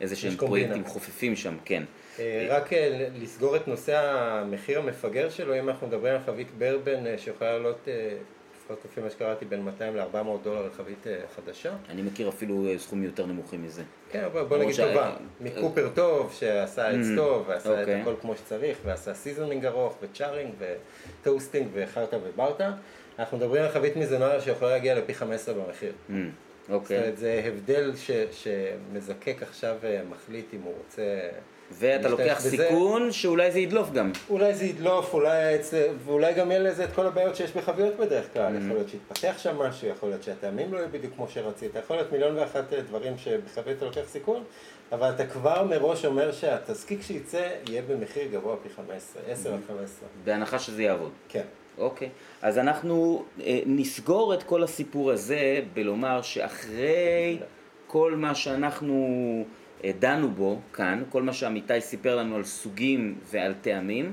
[0.00, 0.36] שאיזה שהם.
[0.36, 1.82] פרויקטים חופפים שם, כן.
[2.18, 7.06] אה, רק אה, לסגור את נושא המחיר המפגר שלו, אם אנחנו מדברים על חבית ברבן
[7.06, 8.16] אה, שיכולה לעלות, אה,
[8.66, 11.72] לפחות לפי מה שקראתי, בין 200 ל-400 דולר לחבית אה, חדשה.
[11.88, 13.82] אני מכיר אפילו אה, סכומים יותר נמוכים מזה.
[14.10, 15.16] כן, בוא, בוא נגיד שה- טובה.
[15.40, 18.00] מ cooper טוב, שעשה עץ Mm, טוב, ועשה את אוקיי.
[18.00, 22.72] הכל כמו שצריך, ועשה seasoning ארוך, ו charring, ו toasting, וחרטה וברטה.
[23.18, 25.92] אנחנו מדברים על חבית מזונרה שיכולה להגיע לפי 15 במחיר.
[26.08, 26.98] Mm, זאת אוקיי.
[27.00, 27.92] אומרת, זה הבדל
[28.32, 31.02] שמזקק עכשיו אה, מחליט אם הוא רוצה...
[31.72, 32.50] ואתה לוקח בזה.
[32.50, 34.12] סיכון שאולי זה ידלוף גם.
[34.30, 35.58] אולי זה ידלוף, אולי
[36.04, 38.52] ואולי גם יהיה לזה את כל הבעיות שיש בחביות בדרך כלל.
[38.52, 38.64] Mm-hmm.
[38.64, 42.12] יכול להיות שיתפתח שם משהו, יכול להיות שהטעמים לא יהיו בדיוק כמו שרצית, יכול להיות
[42.12, 44.42] מיליון ואחת אה, דברים שבחבית אתה לוקח סיכון,
[44.92, 50.08] אבל אתה כבר מראש אומר שהתזקיק שייצא יהיה במחיר גבוה פי 15, 10 עד 15.
[50.24, 51.10] בהנחה שזה יעבוד.
[51.28, 51.44] כן.
[51.78, 52.08] אוקיי.
[52.42, 57.38] אז אנחנו אה, נסגור את כל הסיפור הזה בלומר שאחרי
[57.86, 59.44] כל מה שאנחנו
[59.98, 64.12] דנו בו כאן, כל מה שעמיתי סיפר לנו על סוגים ועל טעמים,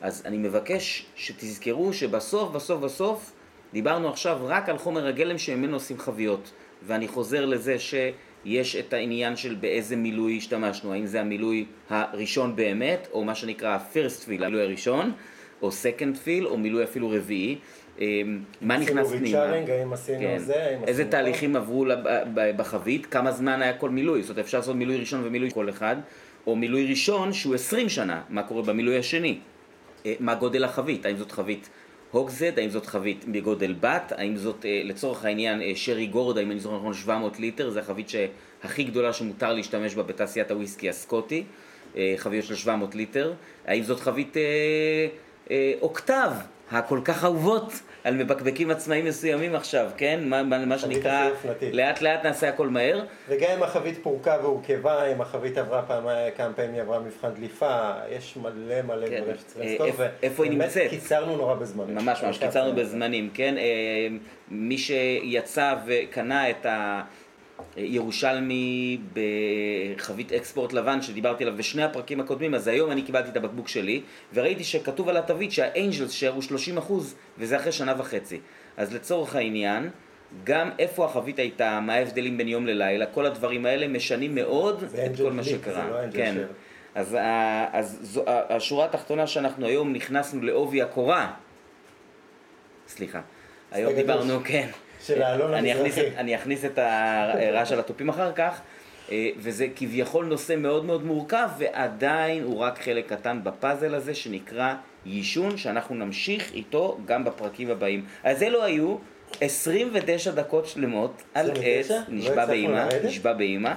[0.00, 3.32] אז אני מבקש שתזכרו שבסוף, בסוף, בסוף,
[3.72, 6.52] דיברנו עכשיו רק על חומר הגלם שממנו עושים חביות.
[6.82, 13.08] ואני חוזר לזה שיש את העניין של באיזה מילוי השתמשנו, האם זה המילוי הראשון באמת,
[13.12, 15.12] או מה שנקרא ה-first fill, המילוי הראשון,
[15.62, 17.58] או second fill, או מילוי אפילו רביעי.
[18.00, 18.22] אה,
[18.60, 19.38] מה נכנס פנימה?
[20.20, 20.38] כן.
[20.38, 20.54] זה,
[20.86, 21.98] איזה תהליכים עברו לב-
[22.34, 25.68] ב- בחבית, כמה זמן היה כל מילוי, זאת אומרת אפשר לעשות מילוי ראשון ומילוי כל
[25.68, 25.96] אחד,
[26.46, 29.38] או מילוי ראשון שהוא 20 שנה, מה קורה במילוי השני,
[30.06, 31.68] אה, מה גודל החבית, האם זאת חבית
[32.10, 36.50] הוגזד, האם זאת חבית בגודל בת, האם זאת אה, לצורך העניין אה, שרי גורד, האם
[36.50, 41.44] אני זוכר נכון 700 ליטר, זו החבית שהכי גדולה שמותר להשתמש בה בתעשיית הוויסקי הסקוטי,
[41.96, 43.32] אה, חביות של 700 ליטר,
[43.66, 44.42] האם זאת חבית אה,
[45.50, 46.30] אה, אוקטב,
[46.70, 47.72] הכל כך אהובות
[48.04, 50.20] על מבקבקים עצמאיים מסוימים עכשיו, כן?
[50.24, 51.28] מה, מה, מה שנקרא.
[51.72, 53.04] לאט לאט נעשה הכל מהר.
[53.28, 57.90] וגם אם החבית פורקה והורכבה, אם החבית עברה פעמיים, כמה פעמים היא עברה מבחן דליפה,
[58.10, 59.20] יש מלא מלא כן.
[59.20, 60.70] דברים שצריכים אה, לזכור, איפה- איפה היא נמצאת?
[60.76, 61.94] ובאמת קיצרנו נורא בזמנים.
[61.94, 63.54] ממש ממש, קיצרנו בזמנים, כן?
[63.58, 63.62] אה,
[64.48, 66.66] מי שיצא וקנה את
[67.76, 73.68] הירושלמי בחבית אקספורט לבן שדיברתי עליו בשני הפרקים הקודמים, אז היום אני קיבלתי את הבקבוק
[73.68, 74.02] שלי,
[74.34, 78.40] וראיתי שכתוב על התווית שהאנג'לס שייר הוא 30 אחוז, וזה אחרי שנה וחצי.
[78.76, 79.90] אז לצורך העניין,
[80.44, 85.16] גם איפה החבית הייתה, מה ההבדלים בין יום ללילה, כל הדברים האלה משנים מאוד את
[85.16, 85.84] כל מה שקרה.
[85.84, 86.32] זה לא אנג'ל כן.
[86.34, 86.48] שייר.
[86.94, 87.16] אז,
[87.72, 91.32] אז זו, השורה התחתונה שאנחנו היום נכנסנו לעובי הקורה,
[92.88, 93.20] סליחה,
[93.72, 93.92] היום.
[93.92, 94.68] דיברנו, כן,
[95.08, 96.16] של האלון המזרחי.
[96.16, 98.60] אני אכניס את הרעש של התופים אחר כך,
[99.12, 104.74] אה, וזה כביכול נושא מאוד מאוד מורכב, ועדיין הוא רק חלק קטן בפאזל הזה שנקרא
[105.06, 108.04] יישון, שאנחנו נמשיך איתו גם בפרקים הבאים.
[108.24, 108.96] אז אלו היו
[109.40, 111.94] 29 דקות שלמות על 29?
[111.94, 112.88] עץ, לא נשבע באימא?
[113.04, 113.72] נשבע באימא.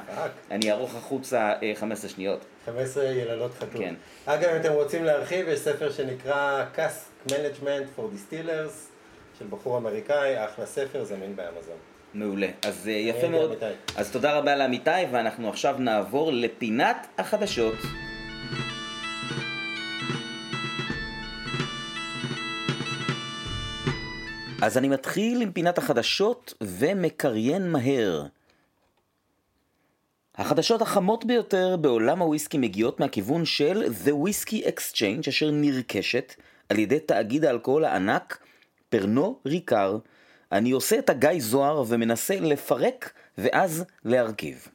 [0.51, 2.45] אני ארוך החוצה אה, 15 שניות.
[2.65, 3.81] 15 יללות חתום.
[3.81, 3.95] כן.
[4.25, 8.90] אגב, אם אתם רוצים להרחיב, יש ספר שנקרא Cask Management for Distillers,
[9.41, 11.77] של בחור אמריקאי, אחלה ספר, זמין באמזון.
[12.13, 12.47] מעולה.
[12.65, 13.49] אז אה, יפה הייתי מאוד.
[13.49, 13.65] אמיתי.
[13.95, 17.75] אז תודה רבה לעמיתי, ואנחנו עכשיו נעבור לפינת החדשות.
[24.61, 28.25] אז אני מתחיל עם פינת החדשות ומקריין מהר.
[30.35, 36.35] החדשות החמות ביותר בעולם הוויסקי מגיעות מהכיוון של The Whisky Exchange אשר נרכשת
[36.69, 38.37] על ידי תאגיד האלכוהול הענק
[38.91, 39.97] Pernod Ricard.
[40.51, 44.67] אני עושה את הגיא זוהר ומנסה לפרק ואז להרכיב.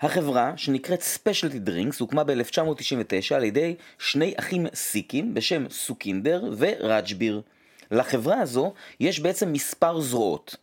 [0.00, 7.42] החברה, שנקראת Speciality Drinks, הוקמה ב-1999 על ידי שני אחים סיקים בשם סוקינדר וראג'ביר.
[7.90, 10.56] לחברה הזו יש בעצם מספר זרועות.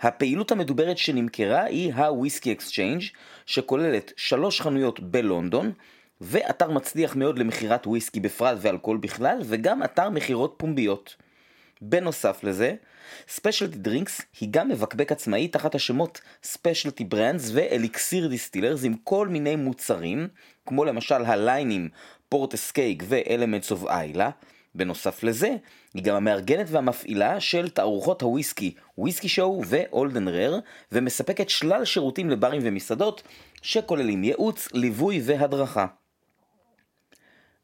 [0.00, 3.02] הפעילות המדוברת שנמכרה היא ה Whisky Exchange
[3.46, 5.72] שכוללת שלוש חנויות בלונדון
[6.20, 11.16] ואתר מצליח מאוד למכירת וויסקי בפרט ואלכוהול בכלל וגם אתר מכירות פומביות.
[11.80, 12.74] בנוסף לזה,
[13.28, 19.28] Speciality Drinks היא גם מבקבק עצמאי תחת השמות Speciality Brands ו Elixir Distillers עם כל
[19.28, 20.28] מיני מוצרים,
[20.66, 21.88] כמו למשל הליינים
[22.28, 24.30] Port Askaig ו Elements of Islay.
[24.74, 25.56] בנוסף לזה,
[25.94, 30.58] היא גם המארגנת והמפעילה של תערוכות הוויסקי, וויסקי שואו ואולדן רר,
[30.92, 33.22] ומספקת שלל שירותים לברים ומסעדות,
[33.62, 35.86] שכוללים ייעוץ, ליווי והדרכה.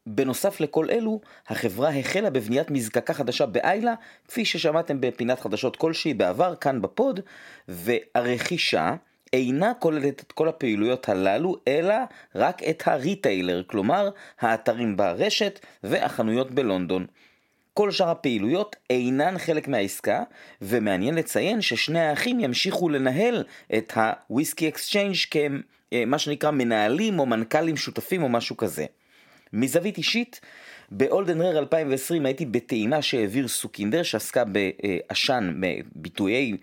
[0.07, 3.93] בנוסף לכל אלו, החברה החלה בבניית מזקקה חדשה באיילה,
[4.27, 7.19] כפי ששמעתם בפינת חדשות כלשהי בעבר, כאן בפוד,
[7.67, 8.95] והרכישה
[9.33, 11.95] אינה כוללת את כל הפעילויות הללו, אלא
[12.35, 17.05] רק את הריטיילר, כלומר, האתרים ברשת והחנויות בלונדון.
[17.73, 20.23] כל שאר הפעילויות אינן חלק מהעסקה,
[20.61, 23.43] ומעניין לציין ששני האחים ימשיכו לנהל
[23.77, 28.85] את ה Whisky Exchange כמה שנקרא מנהלים או מנכ"לים שותפים או משהו כזה.
[29.53, 30.39] מזווית אישית,
[30.91, 35.53] ב Old and Rare 2020 הייתי בטעימה שהעביר סוקינדר שעסקה בעשן,
[35.95, 36.57] בביטויי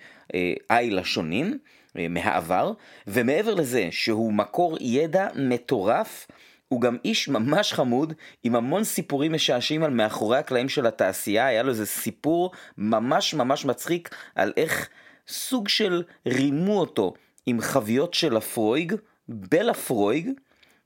[0.71, 1.59] איילה השונים
[1.95, 2.73] מהעבר,
[3.07, 6.27] ומעבר לזה שהוא מקור ידע מטורף,
[6.69, 11.63] הוא גם איש ממש חמוד, עם המון סיפורים משעשעים על מאחורי הקלעים של התעשייה, היה
[11.63, 14.89] לו איזה סיפור ממש ממש מצחיק על איך
[15.29, 17.15] סוג של רימו אותו
[17.47, 18.95] עם חביות של הפרויג,
[19.29, 20.31] בלפרויג,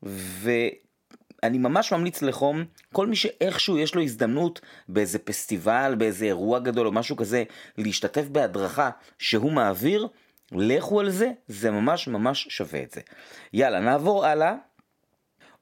[0.02, 0.50] ו...
[1.44, 6.87] אני ממש ממליץ לחום, כל מי שאיכשהו יש לו הזדמנות באיזה פסטיבל, באיזה אירוע גדול
[6.87, 7.44] או משהו כזה,
[7.78, 10.09] להשתתף בהדרכה שהוא מעביר,
[10.52, 13.00] לכו על זה, זה ממש ממש שווה את זה.
[13.52, 14.54] יאללה, נעבור הלאה.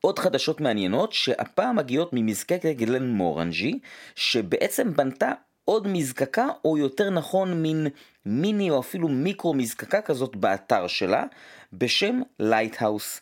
[0.01, 3.79] עוד חדשות מעניינות שהפעם מגיעות ממזקקת Glenmorangie,
[4.14, 5.33] שבעצם בנתה
[5.64, 7.87] עוד מזקקה, או יותר נכון מין
[8.27, 11.25] מיני או אפילו מיקרו מזקקה כזאת באתר שלה,
[11.73, 13.21] בשם Lighthouse.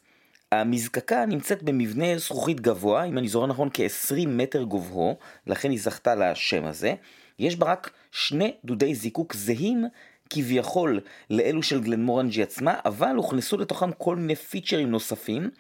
[0.55, 6.15] המזקקה נמצאת במבנה זכוכית גבוה, אם אני זוכר נכון כ-20 מטר גובהו, לכן היא זכתה
[6.15, 6.95] לשם הזה.
[7.39, 9.85] יש בה רק שני דודי זיקוק זהים
[10.31, 15.51] כביכול לאלו של Glenmorangie עצמה, אבל הוכנסו לתוכם כל מיני פיצ'רים נוספים.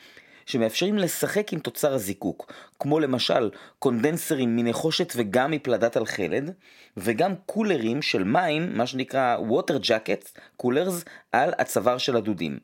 [0.46, 6.54] שמאפשרים לשחק עם תוצר הזיקוק, כמו למשל קונדנסרים מנחושת וגם מפלדת אל חלד,
[6.96, 12.58] וגם קולרים של מים, מה שנקרא water jackets, coolers, על הצוואר של הדודים.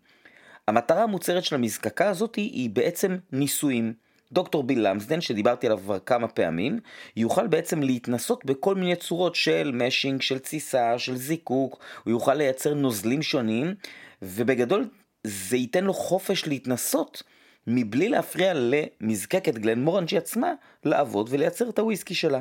[0.69, 3.93] המטרה המוצהרת של המזקקה הזאת היא בעצם ניסויים.
[4.33, 6.81] דוקטור ביל למסדן, שדיברתי עליו כבר כמה פעמים,
[7.17, 12.75] יוכל בעצם להתנסות בכל מיני צורות של משינג, של תסיסה, של זיקוק, הוא יוכל לייצר
[12.75, 13.75] נוזלים שונים,
[14.23, 14.89] ובגדול
[15.25, 17.23] זה ייתן לו חופש להתנסות
[17.67, 20.53] מבלי להפריע למזקקת גלן מורנג'י עצמה
[20.85, 22.41] לעבוד ולייצר את הוויסקי שלה.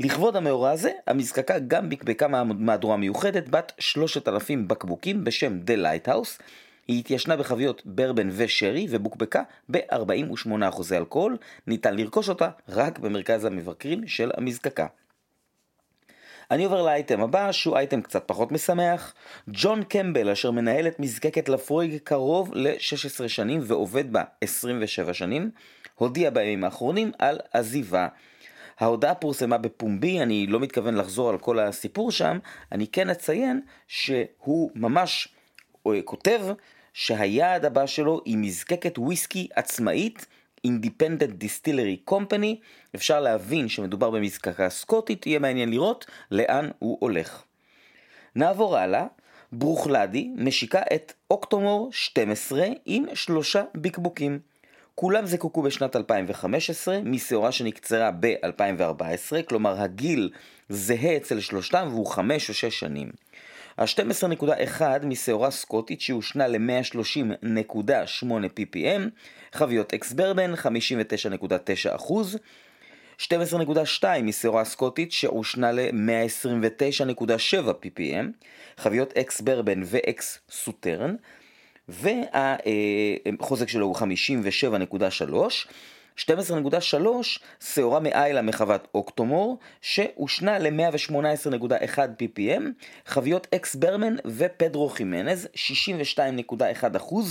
[0.00, 6.42] לכבוד המאורע הזה, המזקקה גם בקבקה מהדורה מיוחדת בת 3,000 בקבוקים בשם The Lighthouse,
[6.88, 10.52] היא התיישנה בחביות ברבן ושרי ובוקבקה ב-48%
[10.92, 14.86] אלכוהול, ניתן לרכוש אותה רק במרכז המבקרים של המזקקה.
[16.50, 19.14] אני עובר לאייטם הבא, שהוא אייטם קצת פחות משמח.
[19.48, 25.50] ג'ון קמבל, אשר מנהל את מזקקת לפרויג קרוב ל-16 שנים ועובד בה 27 שנים,
[25.94, 28.08] הודיע בימים האחרונים על עזיבה.
[28.80, 32.38] ההודעה פורסמה בפומבי, אני לא מתכוון לחזור על כל הסיפור שם,
[32.72, 35.28] אני כן אציין שהוא ממש
[36.04, 36.40] כותב
[36.98, 40.26] שהיעד הבא שלו היא מזקקת וויסקי עצמאית,
[40.66, 42.54] Independent Distillery Company,
[42.94, 47.42] אפשר להבין שמדובר במזקקה סקוטית, יהיה מעניין לראות לאן הוא הולך.
[48.34, 49.06] נעבור הלאה,
[49.52, 54.38] ברוכלדי משיקה את אוקטומור 12 עם שלושה בקבוקים.
[54.94, 60.30] כולם זקוקו בשנת 2015 משעורה שנקצרה ב-2014, כלומר הגיל
[60.68, 63.10] זהה אצל שלושתם והוא 5 או 6 שנים.
[63.78, 68.24] ה-12.1 משעורה סקוטית שעושנה ל-130.8
[68.58, 69.00] ppm,
[69.52, 72.12] חביות ex bourbon 59.9%,
[73.20, 78.26] 12.2 משעורה סקוטית שעושנה ל-129.7 ppm,
[78.76, 81.16] חביות ex bourbon ו ex Sauternes,
[81.88, 84.04] והחוזק שלו הוא 57.3,
[86.18, 86.24] 12.3
[87.60, 92.62] שעורה מאיילה מחוות אוקטומור, שהושנה ל-118.1 ppm,
[93.06, 96.84] חביות אקס ברמן ופדרו חימנז, 62.1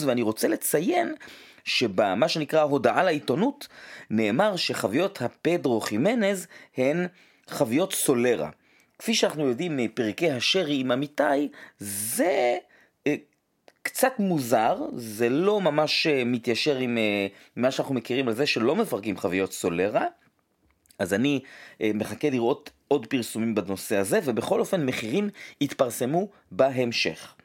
[0.06, 1.16] ואני רוצה לציין
[1.64, 3.68] שבמה שנקרא הודעה לעיתונות,
[4.10, 7.08] נאמר שחביות הפדרו חימנז הן
[7.48, 8.50] חביות סולרה.
[9.00, 12.58] כפי שאנחנו יודעים מפרקי השרי עם אמיתי, זה
[13.86, 18.76] קצת מוזר, זה לא ממש אה, מתיישר עם אה, מה שאנחנו מכירים על זה שלא
[18.76, 20.06] מפרקים חביות סולרה,
[21.00, 21.40] אז אני
[21.82, 25.30] אה, מחכה לראות עוד פרסומים בנושא הזה, ובכל אופן מחירים
[25.62, 27.36] יתפרסמו בהמשך.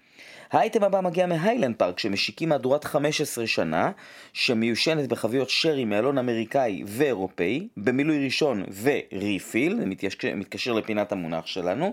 [0.50, 3.90] האייטם הבא מגיע מהיילנד פארק, שמשיקים מהדורת 15 שנה,
[4.32, 9.86] שמיושנת בחביות שרי מאלון אמריקאי ואירופאי, במילוי ראשון וריפיל, זה
[10.34, 11.92] מתקשר, לפינת המונח שלנו,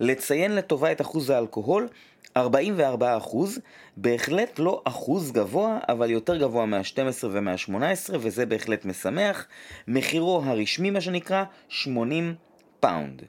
[0.00, 1.88] לציין לטובה את אחוז האלכוהול,
[2.38, 3.58] 44 אחוז,
[3.96, 7.72] בהחלט לא אחוז גבוה, אבל יותר גבוה מה-12 ומה-18,
[8.12, 9.46] וזה בהחלט משמח.
[9.88, 12.34] מחירו הרשמי, מה שנקרא, 80
[12.80, 13.22] פאונד.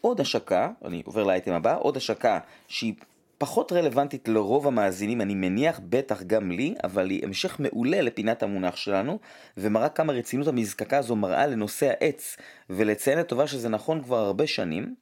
[0.00, 2.38] עוד השקה, אני עובר לאייטם הבא, עוד השקה
[2.68, 2.94] שהיא
[3.38, 8.76] פחות רלוונטית לרוב המאזינים, אני מניח, בטח גם לי, אבל היא המשך מעולה לפינת המונח
[8.76, 9.18] שלנו,
[9.56, 12.36] ומראה כמה רצינות המזקקה הזו מראה לנושא העץ,
[12.70, 14.94] ולציין לטובה שזה נכון כבר הרבה שנים.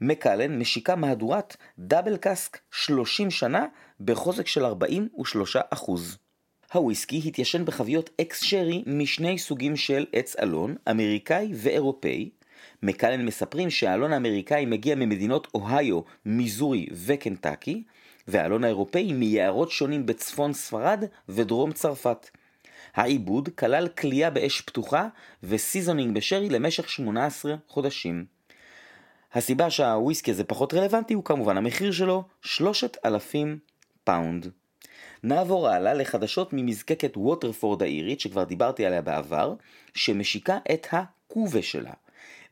[0.00, 3.66] מקלן משיקה מהדורת דאבל קאסק 30 שנה
[4.00, 5.90] בחוזק של 43%.
[6.72, 12.30] הוויסקי התיישן בחביות אקס שרי משני סוגים של עץ אלון, אמריקאי ואירופאי.
[12.82, 17.82] מקלן מספרים שהאלון האמריקאי מגיע ממדינות אוהיו, מיזורי וקנטקי,
[18.28, 22.30] והאלון האירופאי מיערות שונים בצפון ספרד ודרום צרפת.
[22.94, 25.08] העיבוד כלל כליאה באש פתוחה
[25.42, 28.35] ו seasoning בשרי למשך 18 חודשים.
[29.36, 33.58] הסיבה שהוויסקי הזה פחות רלוונטי הוא כמובן המחיר שלו, 3,000
[34.04, 34.50] פאונד.
[35.22, 39.54] נעבור הלאה לחדשות ממזקקת ווטרפורד האירית, שכבר דיברתי עליה בעבר,
[39.94, 41.92] שמשיקה את ה cuvée שלה.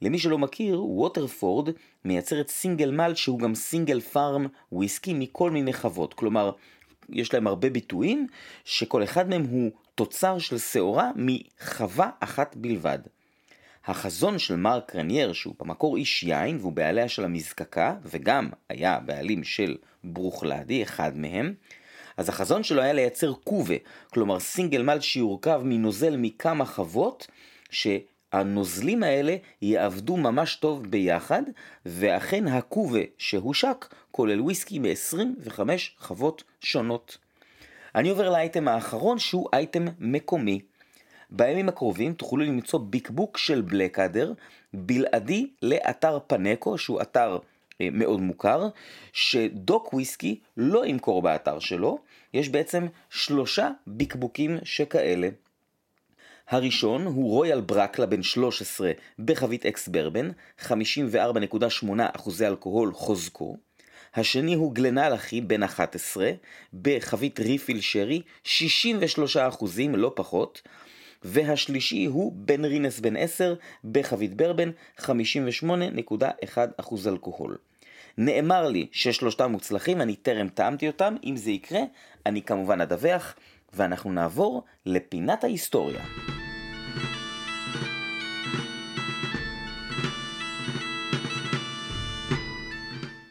[0.03, 1.69] למי שלא מכיר, ווטרפורד
[2.05, 6.15] מייצרת single malt שהוא גם single farm וויסקי מכל מיני חוות.
[6.15, 6.51] כלומר,
[7.09, 8.27] יש להם הרבה ביטויים,
[8.65, 12.99] שכל אחד מהם הוא תוצר של שעורה מחווה אחת בלבד.
[13.87, 19.45] החזון של מרק רנייר, שהוא במקור איש יין והוא בעליה של המזקקה, וגם היה בעלים
[19.45, 21.55] של ברוכלדי, אחד מהם,
[22.17, 23.75] אז החזון שלו היה לייצר קובה,
[24.11, 27.27] כלומר סינגל מלט שיורכב מנוזל מכמה חוות,
[27.71, 31.43] שהנוזלים האלה יעבדו ממש טוב ביחד,
[31.87, 35.61] ואכן הקובה שהושק כולל וויסקי מ-25
[35.99, 37.19] חוות שונות.
[37.95, 40.61] אני עובר לאייטם האחרון שהוא אייטם מקומי.
[41.37, 44.33] בימים הקרובים תוכלו למצוא ביקבוק של בלקאדר
[44.75, 47.39] בלעדי לאתר פנקו, שהוא אתר
[47.81, 48.69] אה, מאוד מוכר,
[49.13, 51.99] שדוק וויסקי לא ימכור באתר שלו,
[52.35, 55.29] יש בעצם שלושה ביקבוקים שכאלה.
[56.49, 60.31] הראשון הוא רויאל ברקלה בן 13 בחבית אקס ברבן,
[60.61, 60.67] 54.8
[62.17, 63.57] אחוזי אלכוהול חוזקו.
[64.15, 66.31] השני הוא גלנל אחי בן 11
[66.83, 70.63] בחבית ריפיל שרי, 63 אחוזים, לא פחות.
[71.25, 73.55] והשלישי הוא בן רינס בן 10
[73.85, 75.09] בחבית ברבן 58.1%
[77.07, 77.57] אלכוהול.
[78.19, 81.81] נאמר לי ששלושתם מוצלחים, אני טרם טעמתי אותם, אם זה יקרה,
[82.27, 83.35] אני כמובן אדווח,
[83.73, 86.05] ואנחנו נעבור לפינת ההיסטוריה.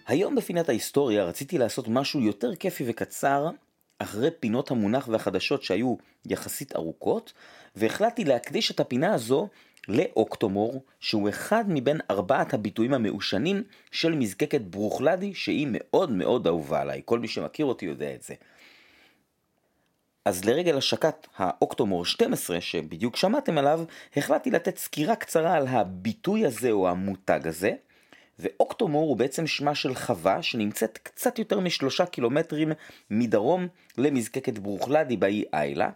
[0.08, 3.50] היום בפינת ההיסטוריה רציתי לעשות משהו יותר כיפי וקצר,
[4.04, 5.96] אחרי פינות המונח והחדשות שהיו
[6.26, 7.34] יחסית ארוכות,
[7.76, 9.48] והחלטתי להקדיש את הפינה הזו
[9.88, 17.02] לאוקטומור, שהוא אחד מבין ארבעת הביטויים המעושנים של מזקקת ברוכלדי, שהיא מאוד מאוד אהובה עליי,
[17.06, 18.34] כל מי שמכיר אותי יודע את זה.
[20.26, 23.84] אז לרגל השקת האוקטומור 12 שבדיוק שמעתם עליו,
[24.18, 27.74] החלטתי לתת סקירה קצרה על הביטוי הזה או המותג הזה,
[28.40, 32.72] ואוקטומור הוא בעצם שמה של חווה שנמצאת קצת יותר משלושה קילומטרים
[33.10, 33.68] מדרום
[33.98, 35.90] למזקקת ברוכלדי באי איילה,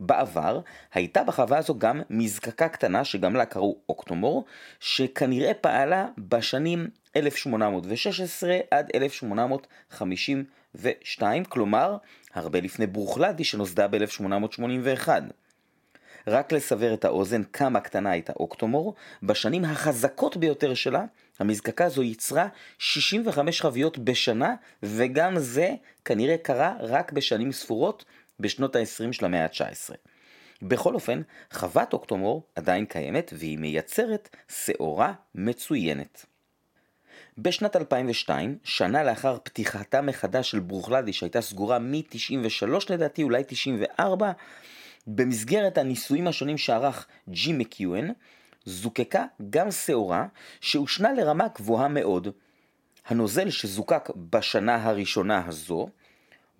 [0.00, 0.60] בעבר
[0.94, 4.44] הייתה בחווה הזו גם מזקקה קטנה שגם לה קראו אוקטומור,
[4.80, 11.96] שכנראה פעלה בשנים 1816 עד 1852, כלומר
[12.34, 15.08] הרבה לפני ברוכלדי שנוסדה ב-1881.
[16.26, 21.04] רק לסבר את האוזן כמה קטנה הייתה אוקטומור, בשנים החזקות ביותר שלה,
[21.38, 25.74] המזקקה הזו ייצרה 65 חביות בשנה, וגם זה
[26.04, 28.04] כנראה קרה רק בשנים ספורות,
[28.40, 29.94] בשנות ה-20 של המאה ה-19.
[30.62, 31.22] בכל אופן,
[31.52, 36.26] חוות אוקטומור עדיין קיימת והיא מייצרת שעורה מצוינת.
[37.38, 44.32] בשנת 2002, שנה לאחר פתיחתה מחדש של ברוכלדי שהייתה סגורה מ-93 לדעתי, אולי 94,
[45.06, 48.08] במסגרת הניסויים השונים שערך ג'י מקיואן,
[48.64, 50.26] זוקקה גם שעורה
[50.60, 52.28] שהושנה לרמה גבוהה מאוד.
[53.06, 55.88] הנוזל שזוקק בשנה הראשונה הזו,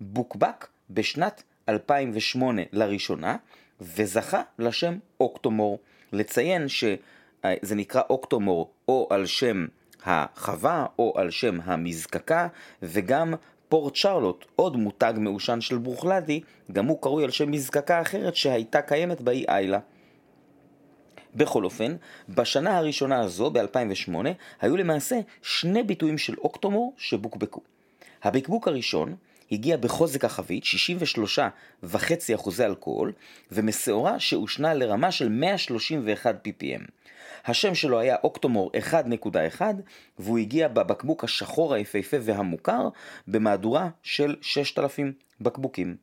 [0.01, 3.37] בוקבק בשנת 2008 לראשונה,
[3.81, 5.79] וזכה לשם אוקטומור.
[6.13, 9.65] לציין שזה נקרא אוקטומור או על שם
[10.05, 12.47] החווה או על שם המזקקה,
[12.83, 13.33] וגם
[13.69, 16.41] פורט שרלוט, עוד מותג מעושן של ברוכלדי,
[16.71, 19.79] גם הוא קרוי על שם מזקקה אחרת שהייתה קיימת באי איילה.
[21.35, 21.95] בכל אופן,
[22.29, 24.15] בשנה הראשונה הזו, ב-2008,
[24.61, 27.61] היו למעשה שני ביטויים של אוקטומור שבוקבקו.
[28.23, 29.15] הבקבוק הראשון
[29.51, 30.63] הגיע בחוזק החבית
[31.83, 31.87] 63.5
[32.35, 33.11] אחוזי אלכוהול
[33.51, 36.81] ומשעורה שהושנה לרמה של 131 ppm.
[37.45, 38.71] השם שלו היה אוקטומור
[39.59, 39.61] 1.1
[40.19, 42.89] והוא הגיע בבקבוק השחור היפהפה והמוכר
[43.27, 45.95] במהדורה של 6,000 בקבוקים.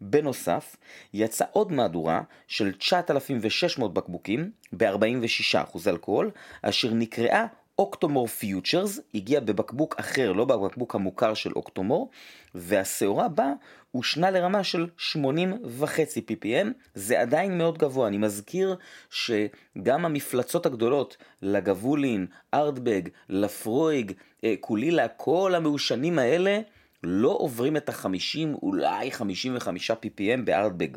[0.00, 0.76] בנוסף,
[1.14, 6.30] יצאה עוד מהדורה של 9,600 בקבוקים ב-46% אלכוהול,
[6.62, 7.46] אשר נקראה
[7.78, 12.10] אוקטומור פיוטרס, הגיע בבקבוק אחר, לא בבקבוק המוכר של אוקטומור,
[12.54, 13.52] והשעורה בה
[13.90, 18.08] הושנה לרמה של 80 וחצי ppm, זה עדיין מאוד גבוה.
[18.08, 18.76] אני מזכיר
[19.10, 24.12] שגם המפלצות הגדולות, לגבולין, ארטבג, לפרויג,
[24.44, 26.60] אה, קולילה, כל המעושנים האלה,
[27.04, 30.96] לא עוברים את ה-50, אולי 55 ppm בארטבג.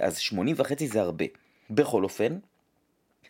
[0.00, 1.24] אז 80 וחצי זה הרבה.
[1.70, 2.38] בכל אופן,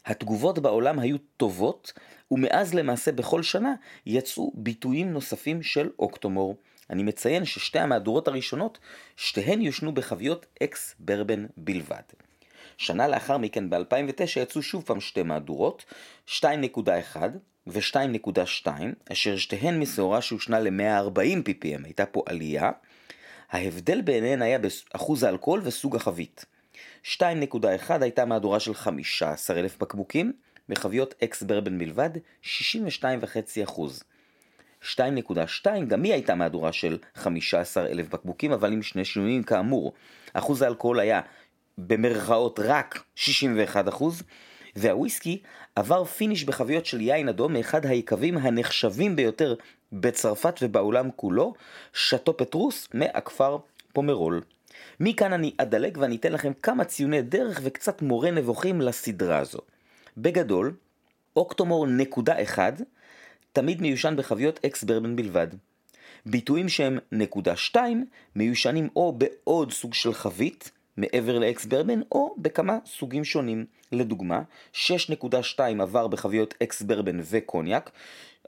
[0.06, 1.92] התגובות בעולם היו טובות,
[2.30, 3.74] ומאז למעשה בכל שנה
[4.06, 6.56] יצאו ביטויים נוספים של אוקטומור.
[6.90, 8.78] אני מציין ששתי המהדורות הראשונות,
[9.16, 12.02] שתיהן יושנו בחביות אקס ברבן בלבד.
[12.76, 15.84] שנה לאחר מכן, ב-2009, יצאו שוב פעם שתי מהדורות,
[16.26, 17.16] 2.1
[17.72, 18.66] ו-2.2,
[19.12, 22.70] אשר שתיהן משעורה שהושנה ל-140 ppm, הייתה פה עלייה.
[23.50, 26.44] ההבדל ביניהן היה באחוז האלכוהול וסוג החבית.
[27.04, 27.22] 2.1
[28.00, 30.32] הייתה מהדורה של 15,000 בקבוקים,
[30.68, 32.10] בחביות אקס ברבן בלבד,
[32.44, 34.02] 62.5%.
[34.82, 39.92] 2.2 גם היא הייתה מהדורה של 15,000 בקבוקים, אבל עם שני שינויים כאמור.
[40.32, 41.20] אחוז האלכוהול היה
[41.78, 44.04] במרכאות רק 61%,
[44.76, 45.42] והוויסקי
[45.76, 49.54] עבר finish בחביות של יין אדום מאחד היקבים הנחשבים ביותר
[49.92, 51.54] בצרפת ובעולם כולו,
[51.92, 53.58] שאטו פטרוס מהכפר
[53.92, 54.42] פומרול.
[55.00, 59.58] מכאן אני אדלג ואני אתן לכם כמה ציוני דרך וקצת מורה נבוכים לסדרה הזו.
[60.16, 60.74] בגדול,
[61.36, 62.72] אוקטומור נקודה אחד
[63.52, 65.48] תמיד מיושן בחביות ex bourbon בלבד.
[66.26, 68.06] ביטויים שהם נקודה שתיים
[68.36, 70.70] מיושנים או בעוד סוג של חבית,
[71.00, 73.64] מעבר ל ex bourbon, או בכמה סוגים שונים.
[73.92, 74.42] לדוגמה,
[74.74, 77.90] 6.2 עבר בחביות ex bourbon וקוניאק,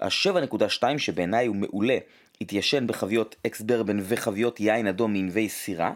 [0.01, 1.99] ה-7.2 שבעיניי הוא מעולה,
[2.41, 5.93] התיישן בחביות ex bourbon וחביות יין אדום מענבי סירה,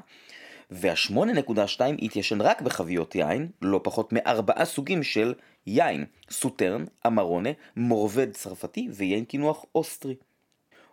[0.70, 5.34] וה-8.2 התיישן רק בחביות יין, לא פחות מארבעה סוגים של
[5.66, 10.14] יין, סוטרן, אמרונה, מורבדר צרפתי ויין קינוח אוסטרי.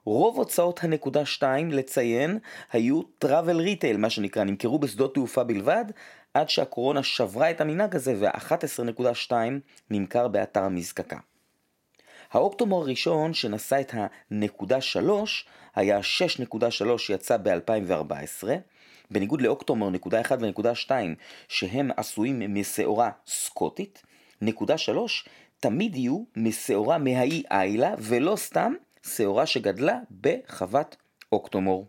[0.05, 2.39] רוב הוצאות הנקודה 2 לציין
[2.71, 5.85] היו travel retail, מה שנקרא, נמכרו בשדות תעופה בלבד,
[6.33, 9.31] עד שהקורונה שברה את המנהג הזה וה-11.2
[9.89, 11.17] נמכר באתר המזקקה.
[12.31, 15.45] האוקטומור הראשון שנשא את הנקודה 3
[15.75, 18.47] היה 6.3 שיצא ב-2014,
[19.11, 21.15] בניגוד לאוקטומור נקודה 1 ונקודה 2
[21.47, 24.03] שהם עשויים משעורה סקוטית,
[24.41, 25.25] נקודה 3
[25.59, 28.73] תמיד יהיו משעורה מהאי איילה ולא סתם
[29.05, 30.95] שעורה שגדלה בחוות
[31.31, 31.87] אוקטומור.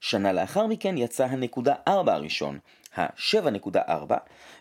[0.00, 2.58] שנה לאחר מכן יצא הנקודה 4 הראשון,
[2.96, 4.14] ה-7.4,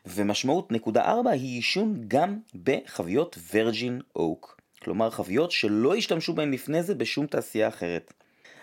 [0.05, 6.83] ומשמעות נקודה 4 היא עישון גם בחביות ורג'ין אוק, כלומר חביות שלא השתמשו בהן לפני
[6.83, 8.13] זה בשום תעשייה אחרת.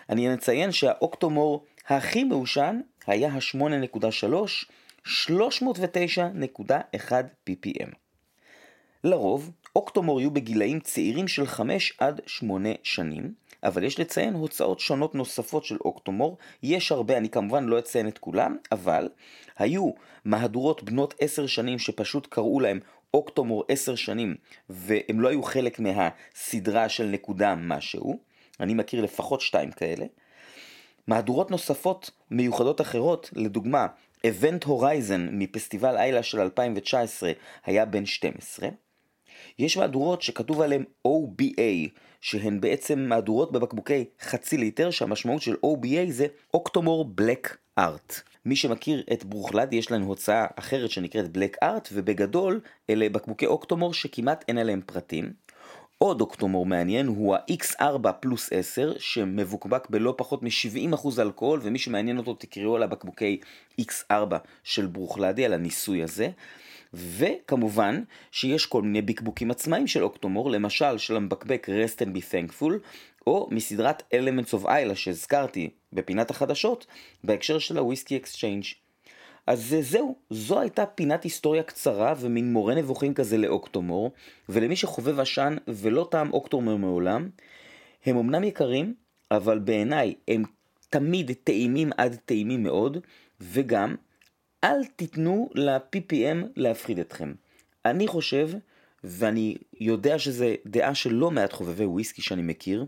[0.09, 4.25] אני אציין שהאוקטומור הכי מעושן היה ה-8.3,
[5.05, 7.11] 309.1
[7.49, 7.89] ppm.
[9.03, 15.15] לרוב, אוקטומור יהיו בגילאים צעירים של 5 עד 8 שנים, אבל יש לציין הוצאות שונות
[15.15, 19.09] נוספות של אוקטומור, יש הרבה, אני כמובן לא אציין את כולם, אבל
[19.57, 19.91] היו
[20.25, 22.79] מהדורות בנות 10 שנים שפשוט קראו להם
[23.13, 24.35] אוקטומור 10 שנים,
[24.69, 28.19] והם לא היו חלק מהסדרה של נקודה משהו,
[28.59, 30.05] אני מכיר לפחות שתיים כאלה.
[31.07, 33.87] מהדורות נוספות מיוחדות אחרות, לדוגמה,
[34.27, 37.31] Event Horizon מפסטיבל איילה של 2019
[37.65, 38.69] היה בן 12.
[39.59, 41.89] יש מהדורות שכתוב עליהן OBA,
[42.21, 48.21] שהן בעצם מהדורות בבקבוקי חצי ליטר, שהמשמעות של OBA זה אוקטומור בלק ארט.
[48.45, 52.59] מי שמכיר את ברוכלד, יש לנו הוצאה אחרת שנקראת בלק ארט, ובגדול
[52.89, 55.33] אלה בקבוקי אוקטומור שכמעט אין עליהם פרטים.
[56.01, 62.33] עוד אוקטומור מעניין הוא ה-X4 פלוס 10 שמבוקבק בלא פחות מ-70% אלכוהול ומי שמעניין אותו
[62.33, 63.39] תקראו על הבקבוקי
[63.81, 66.29] X4 של ברוכלדי על הניסוי הזה
[66.93, 72.71] וכמובן שיש כל מיני בקבוקים עצמאיים של אוקטומור למשל של המבקבק Rest and Be Thankful
[73.27, 76.85] או מסדרת Elements of Islay שהזכרתי בפינת החדשות
[77.23, 78.63] בהקשר של ה Whisky Exchange
[79.47, 84.11] אז זהו, זו הייתה פינת היסטוריה קצרה ומין מורה נבוכים כזה לאוקטומור,
[84.49, 87.29] ולמי שחובב עשן ולא טעם אוקטומור מעולם,
[88.05, 88.93] הם אמנם יקרים,
[89.31, 90.43] אבל בעיניי הם
[90.89, 92.97] תמיד טעימים עד טעימים מאוד,
[93.41, 93.95] וגם
[94.63, 97.33] אל תיתנו ל-PPM להפחיד אתכם.
[97.85, 98.49] אני חושב,
[99.03, 102.85] ואני יודע שזו דעה של לא מעט חובבי וויסקי שאני מכיר,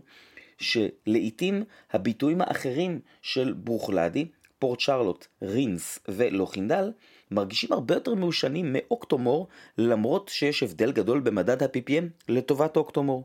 [0.58, 4.26] שלעיתים הביטויים האחרים של ברוכלדי,
[4.58, 6.92] פורט שרלוט, רינס ולוחינדל,
[7.30, 9.48] מרגישים הרבה יותר מיושנים מאוקטומור,
[9.78, 13.24] למרות שיש הבדל גדול במדד ה-PPM לטובת אוקטומור.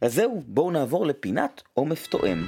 [0.00, 2.42] אז זהו, בואו נעבור לפינת עומף תואם.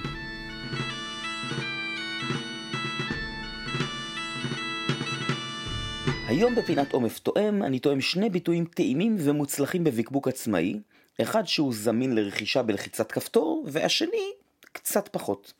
[6.28, 10.80] היום בפינת עומף תואם אני תואם שני ביטויים טעימים ומוצלחים בבקבוק עצמאי,
[11.22, 14.32] אחד שהוא זמין לרכישה בלחיצת כפתור, והשני
[14.72, 15.52] קצת פחות.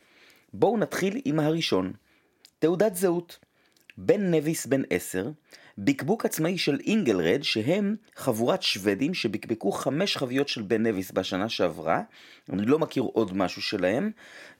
[0.52, 1.92] בואו נתחיל עם הראשון.
[2.58, 3.38] תעודת זהות.
[3.96, 5.30] בן נביס בן עשר,
[5.78, 12.02] בקבוק עצמאי של אינגלרד, שהם חבורת שוודים שבקבקו חמש חביות של בן נביס בשנה שעברה,
[12.52, 14.10] אני לא מכיר עוד משהו שלהם,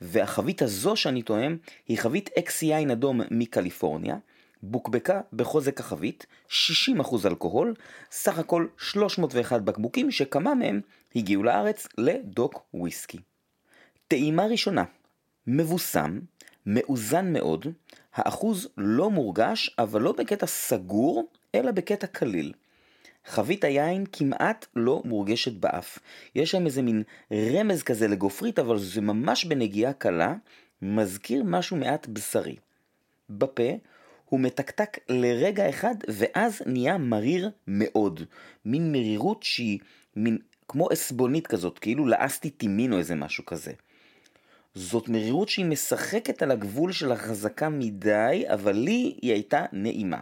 [0.00, 1.56] והחבית הזו שאני טועם
[1.88, 4.16] היא חבית אקס יין אדום מקליפורניה,
[4.62, 6.52] בוקבקה בחוזק החבית, 60%
[7.26, 7.74] אלכוהול,
[8.10, 10.80] סך הכל 301 בקבוקים שכמה מהם
[11.16, 13.18] הגיעו לארץ לדוק וויסקי.
[14.08, 14.84] טעימה ראשונה,
[15.46, 16.18] מבוסם,
[16.66, 17.66] מאוזן מאוד,
[18.14, 22.52] האחוז לא מורגש, אבל לא בקטע סגור, אלא בקטע קליל.
[23.26, 25.98] חבית היין כמעט לא מורגשת באף.
[26.34, 27.02] יש שם איזה מין
[27.32, 30.34] רמז כזה לגופרית, אבל זה ממש בנגיעה קלה,
[30.82, 32.56] מזכיר משהו מעט בשרי.
[33.30, 33.72] בפה
[34.28, 38.20] הוא מתקתק לרגע אחד, ואז נהיה מריר מאוד.
[38.64, 39.78] מין מרירות שהיא
[40.16, 43.72] מין כמו עסבונית כזאת, כאילו לאסתי טימין או איזה משהו כזה.
[44.74, 50.20] זאת מרירות שהיא משחקת על הגבול של החזקה מדי, אבל לי היא הייתה נעימה.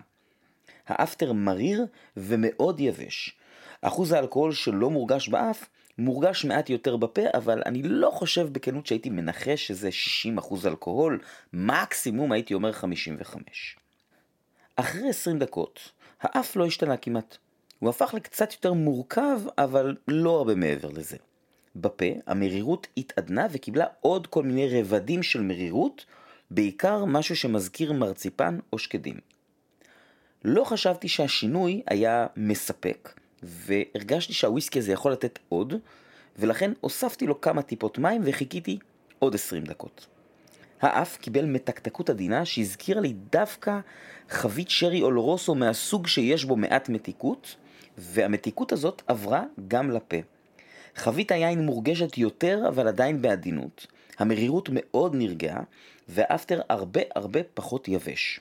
[0.87, 1.87] האפטר מריר
[2.17, 3.37] ומאוד יבש.
[3.83, 9.11] אחוז האלכוהול שלא מורגש באף, מורגש מעט יותר בפה, אבל אני לא חושב בכנות שהייתי
[9.11, 9.89] מנחש שזה
[10.39, 11.21] 60% אלכוהול,
[11.53, 13.77] מקסימום הייתי אומר 55.
[14.77, 17.37] אחרי 20 דקות, האף לא השתנה כמעט.
[17.79, 21.17] הוא הפך לקצת יותר מורכב, אבל לא הרבה מעבר לזה.
[21.77, 26.05] בפה המרירות התעדנה וקיבלה עוד כל מיני רבדים של מרירות,
[26.51, 29.17] בעיקר משהו שמזכיר מרציפן או שקדים.
[30.45, 35.75] לא חשבתי שהשינוי היה מספק, והרגשתי שהוויסקי הזה יכול לתת עוד,
[36.39, 38.79] ולכן הוספתי לו כמה טיפות מים וחיכיתי
[39.19, 40.07] עוד 20 דקות.
[40.81, 43.79] האף קיבל מתקתקות עדינה שהזכירה לי דווקא
[44.29, 47.57] חבית שרי אולרוסו מהסוג שיש בו מעט מתיקות,
[47.99, 50.17] והמתיקות הזאת עברה גם לפה.
[50.97, 53.87] חבית היין מורגשת יותר, אבל עדיין בעדינות.
[54.19, 55.63] המרירות מאוד נרגעה,
[56.09, 58.41] והאפטר הרבה הרבה פחות יבש.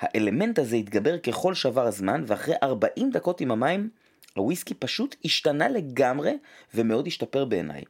[0.00, 3.90] האלמנט הזה התגבר ככל שעבר הזמן, ואחרי 40 דקות עם המים,
[4.36, 6.32] הוויסקי פשוט השתנה לגמרי,
[6.74, 7.82] ומאוד השתפר בעיניי.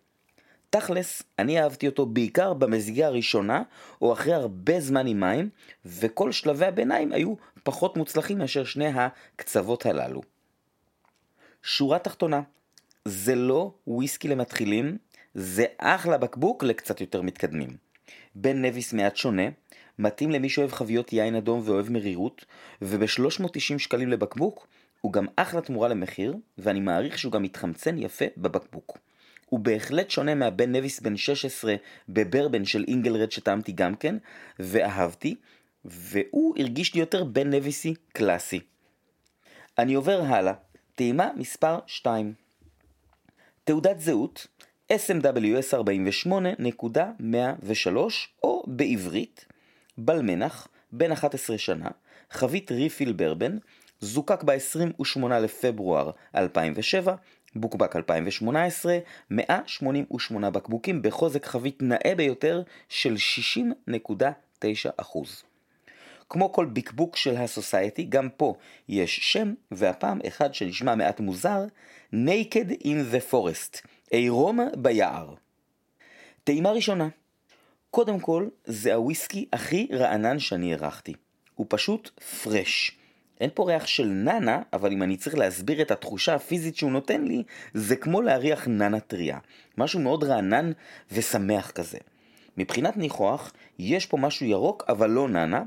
[0.70, 3.62] תכלס, אני אהבתי אותו בעיקר במזיגה הראשונה,
[4.02, 5.48] או אחרי הרבה זמן עם מים,
[5.84, 10.20] וכל שלבי הביניים היו פחות מוצלחים מאשר שני הקצוות הללו.
[11.62, 12.40] שורה תחתונה,
[13.04, 14.98] זה לא וויסקי למתחילים,
[15.34, 17.76] זה אחלה בקבוק לקצת יותר מתקדמים.
[18.34, 19.42] בן נביס מעט שונה,
[19.98, 22.44] מתאים למי שאוהב חביות יין אדום ואוהב מרירות,
[22.82, 24.66] וב-390 שקלים לבקבוק,
[25.00, 28.98] הוא גם אחלה תמורה למחיר, ואני מעריך שהוא גם מתחמצן יפה בבקבוק.
[29.48, 31.74] הוא בהחלט שונה מהבן נביס בן 16
[32.08, 34.16] בברבן של אינגלרד שטעמתי גם כן,
[34.58, 35.34] ואהבתי,
[35.84, 38.60] והוא הרגיש לי יותר בן נביסי קלאסי.
[39.78, 40.52] אני עובר הלאה,
[40.94, 42.34] טעימה מספר 2
[43.64, 44.46] תעודת זהות
[44.92, 45.74] SMWS
[46.26, 47.96] 48.103
[48.42, 49.46] או בעברית
[49.98, 51.88] בלמנח בן 11 שנה,
[52.30, 53.58] חבית ריפיל ברבן,
[54.00, 57.14] זוקק ב-28 לפברואר 2007,
[57.54, 58.98] בוקבק 2018,
[59.30, 63.14] 188 בקבוקים בחוזק חבית נאה ביותר של
[63.84, 65.18] 60.9%.
[66.28, 68.54] כמו כל בקבוק של הסוסייטי, גם פה
[68.88, 71.64] יש שם, והפעם אחד שנשמע מעט מוזר,
[72.12, 75.34] Naked in the Forest, עירום ביער.
[76.44, 77.08] טעימה ראשונה,
[77.90, 81.14] קודם כל, זה הוויסקי הכי רענן שאני ארחתי.
[81.54, 82.97] הוא פשוט פרש.
[83.40, 87.24] אין פה ריח של נאנה, אבל אם אני צריך להסביר את התחושה הפיזית שהוא נותן
[87.24, 87.42] לי,
[87.74, 89.38] זה כמו להריח נאנה טריה.
[89.78, 90.72] משהו מאוד רענן
[91.12, 91.98] ושמח כזה.
[92.56, 95.62] מבחינת ניחוח, יש פה משהו ירוק, אבל לא נאנה,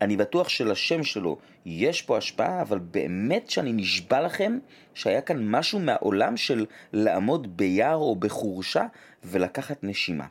[0.00, 4.58] אני בטוח שלשם שלו יש פה השפעה, אבל באמת שאני נשבע לכם
[4.94, 8.86] שהיה כאן משהו מהעולם של לעמוד ביער או בחורשה
[9.24, 10.26] ולקחת נשימה.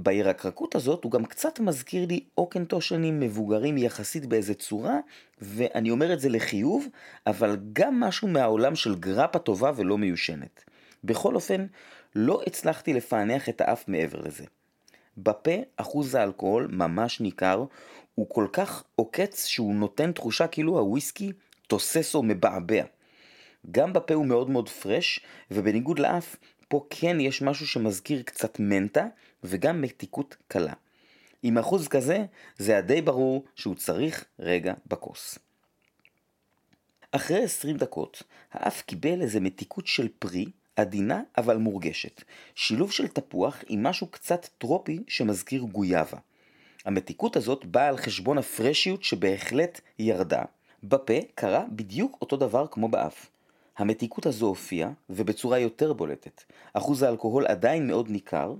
[0.00, 4.98] בירקרקות הזאת הוא גם קצת מזכיר לי אוקנטושנים מבוגרים יחסית באיזה צורה,
[5.40, 6.86] ואני אומר את זה לחיוב,
[7.26, 10.64] אבל גם משהו מהעולם של גרפה טובה ולא מיושנת.
[11.04, 11.66] בכל אופן,
[12.14, 14.44] לא הצלחתי לפענח את האף מעבר לזה.
[15.18, 17.64] בפה אחוז האלכוהול ממש ניכר,
[18.14, 21.32] הוא כל כך עוקץ שהוא נותן תחושה כאילו הוויסקי
[21.66, 22.82] תוסס או מבעבע.
[23.70, 25.20] גם בפה הוא מאוד מאוד פרש,
[25.50, 26.36] ובניגוד לאף,
[26.68, 29.06] פה כן יש משהו שמזכיר קצת מנטה
[29.44, 30.72] וגם מתיקות קלה.
[31.42, 32.24] עם אחוז כזה,
[32.58, 35.38] זה היה די ברור שהוא צריך רגע בכוס.
[37.12, 38.22] אחרי 20 דקות,
[38.52, 42.22] האף קיבל איזה מתיקות של פרי, עדינה אבל מורגשת.
[42.54, 46.18] שילוב של תפוח עם משהו קצת טרופי שמזכיר גויאבה.
[46.84, 50.42] המתיקות הזאת באה על חשבון הפרשיות שבהחלט ירדה.
[50.82, 53.26] בפה קרה בדיוק אותו דבר כמו באף.
[53.78, 56.42] המתיקות הזו הופיעה, ובצורה יותר בולטת.
[56.72, 58.54] אחוז האלכוהול עדיין מאוד ניכר,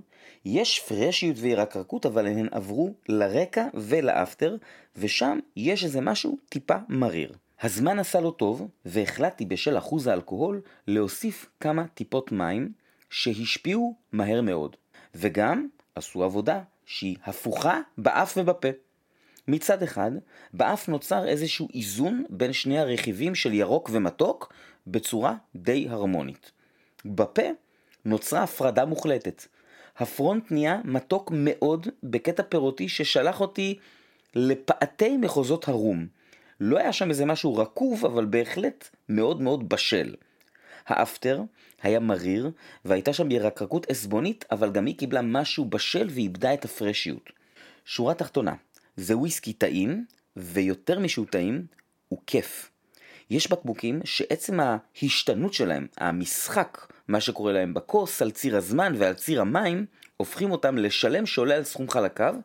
[0.45, 4.55] יש פרשיות וירקרקות, אבל הן עברו לרקע ולאפטר,
[4.97, 7.33] ושם יש איזה משהו טיפה מריר.
[7.61, 12.71] הזמן עשה לו טוב, והחלטתי בשל אחוז האלכוהול להוסיף כמה טיפות מים
[13.09, 14.75] שהשפיעו מהר מאוד,
[15.15, 18.69] וגם עשו עבודה שהיא הפוכה באף ובפה.
[19.47, 20.11] מצד אחד,
[20.53, 24.53] באף נוצר איזשהו איזון בין שני הרכיבים של ירוק ומתוק
[24.91, 26.51] בצורה די הרמונית.
[27.05, 27.41] בפה
[28.05, 29.45] נוצרה הפרדה מוחלטת.
[29.97, 33.77] הפרונט נהיה מתוק מאוד בקטע פירותי ששלח אותי
[34.35, 36.07] לפאתי מחוזות הרום.
[36.59, 40.15] לא היה שם איזה משהו רקוב, אבל בהחלט מאוד מאוד בשל.
[40.87, 41.41] האפטר
[41.81, 42.51] היה מריר,
[42.85, 47.29] והייתה שם ירקרקות עסבונית, אבל גם היא קיבלה משהו בשל ואיבדה את הפרשיות.
[47.85, 48.53] שורה תחתונה,
[48.97, 50.05] זה וויסקי טעים,
[50.37, 51.65] ויותר משהוא טעים,
[52.07, 52.71] הוא כיף.
[53.29, 59.41] יש בקבוקים שעצם ההשתנות שלהם, המשחק, מה שקורה להם בכוס, על ציר הזמן ועל ציר
[59.41, 59.85] המים,
[60.17, 62.35] הופכים אותם לשלם שעולה על סכום חלקיו,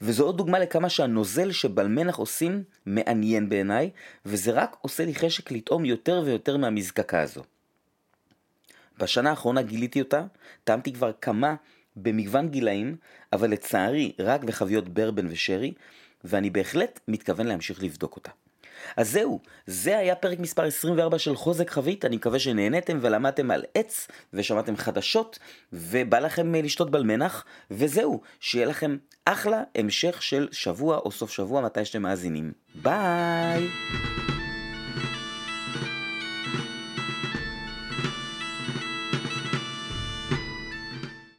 [0.00, 3.90] וזו עוד דוגמה לכמה שהנוזל שבלמנח עושים מעניין בעיניי,
[4.26, 7.42] וזה רק עושה לי חשק לטעום יותר ויותר מהמזקקה הזו.
[8.98, 10.24] בשנה האחרונה גיליתי אותה,
[10.64, 11.54] טעמתי כבר כמה
[11.96, 12.96] במגוון גילאים,
[13.32, 15.72] אבל לצערי רק בחביות ברבן ושרי,
[16.24, 18.30] ואני בהחלט מתכוון להמשיך לבדוק אותה.
[18.96, 23.64] אז זהו, זה היה פרק מספר 24 של חוזק חבית, אני מקווה שנהנתם ולמדתם על
[23.74, 25.38] עץ ושמעתם חדשות
[25.72, 31.60] ובא לכם אה, לשתות בלמנח, וזהו, שיהיה לכם אחלה המשך של שבוע או סוף שבוע
[31.60, 32.52] מתי שאתם מאזינים.
[32.74, 33.68] ביי!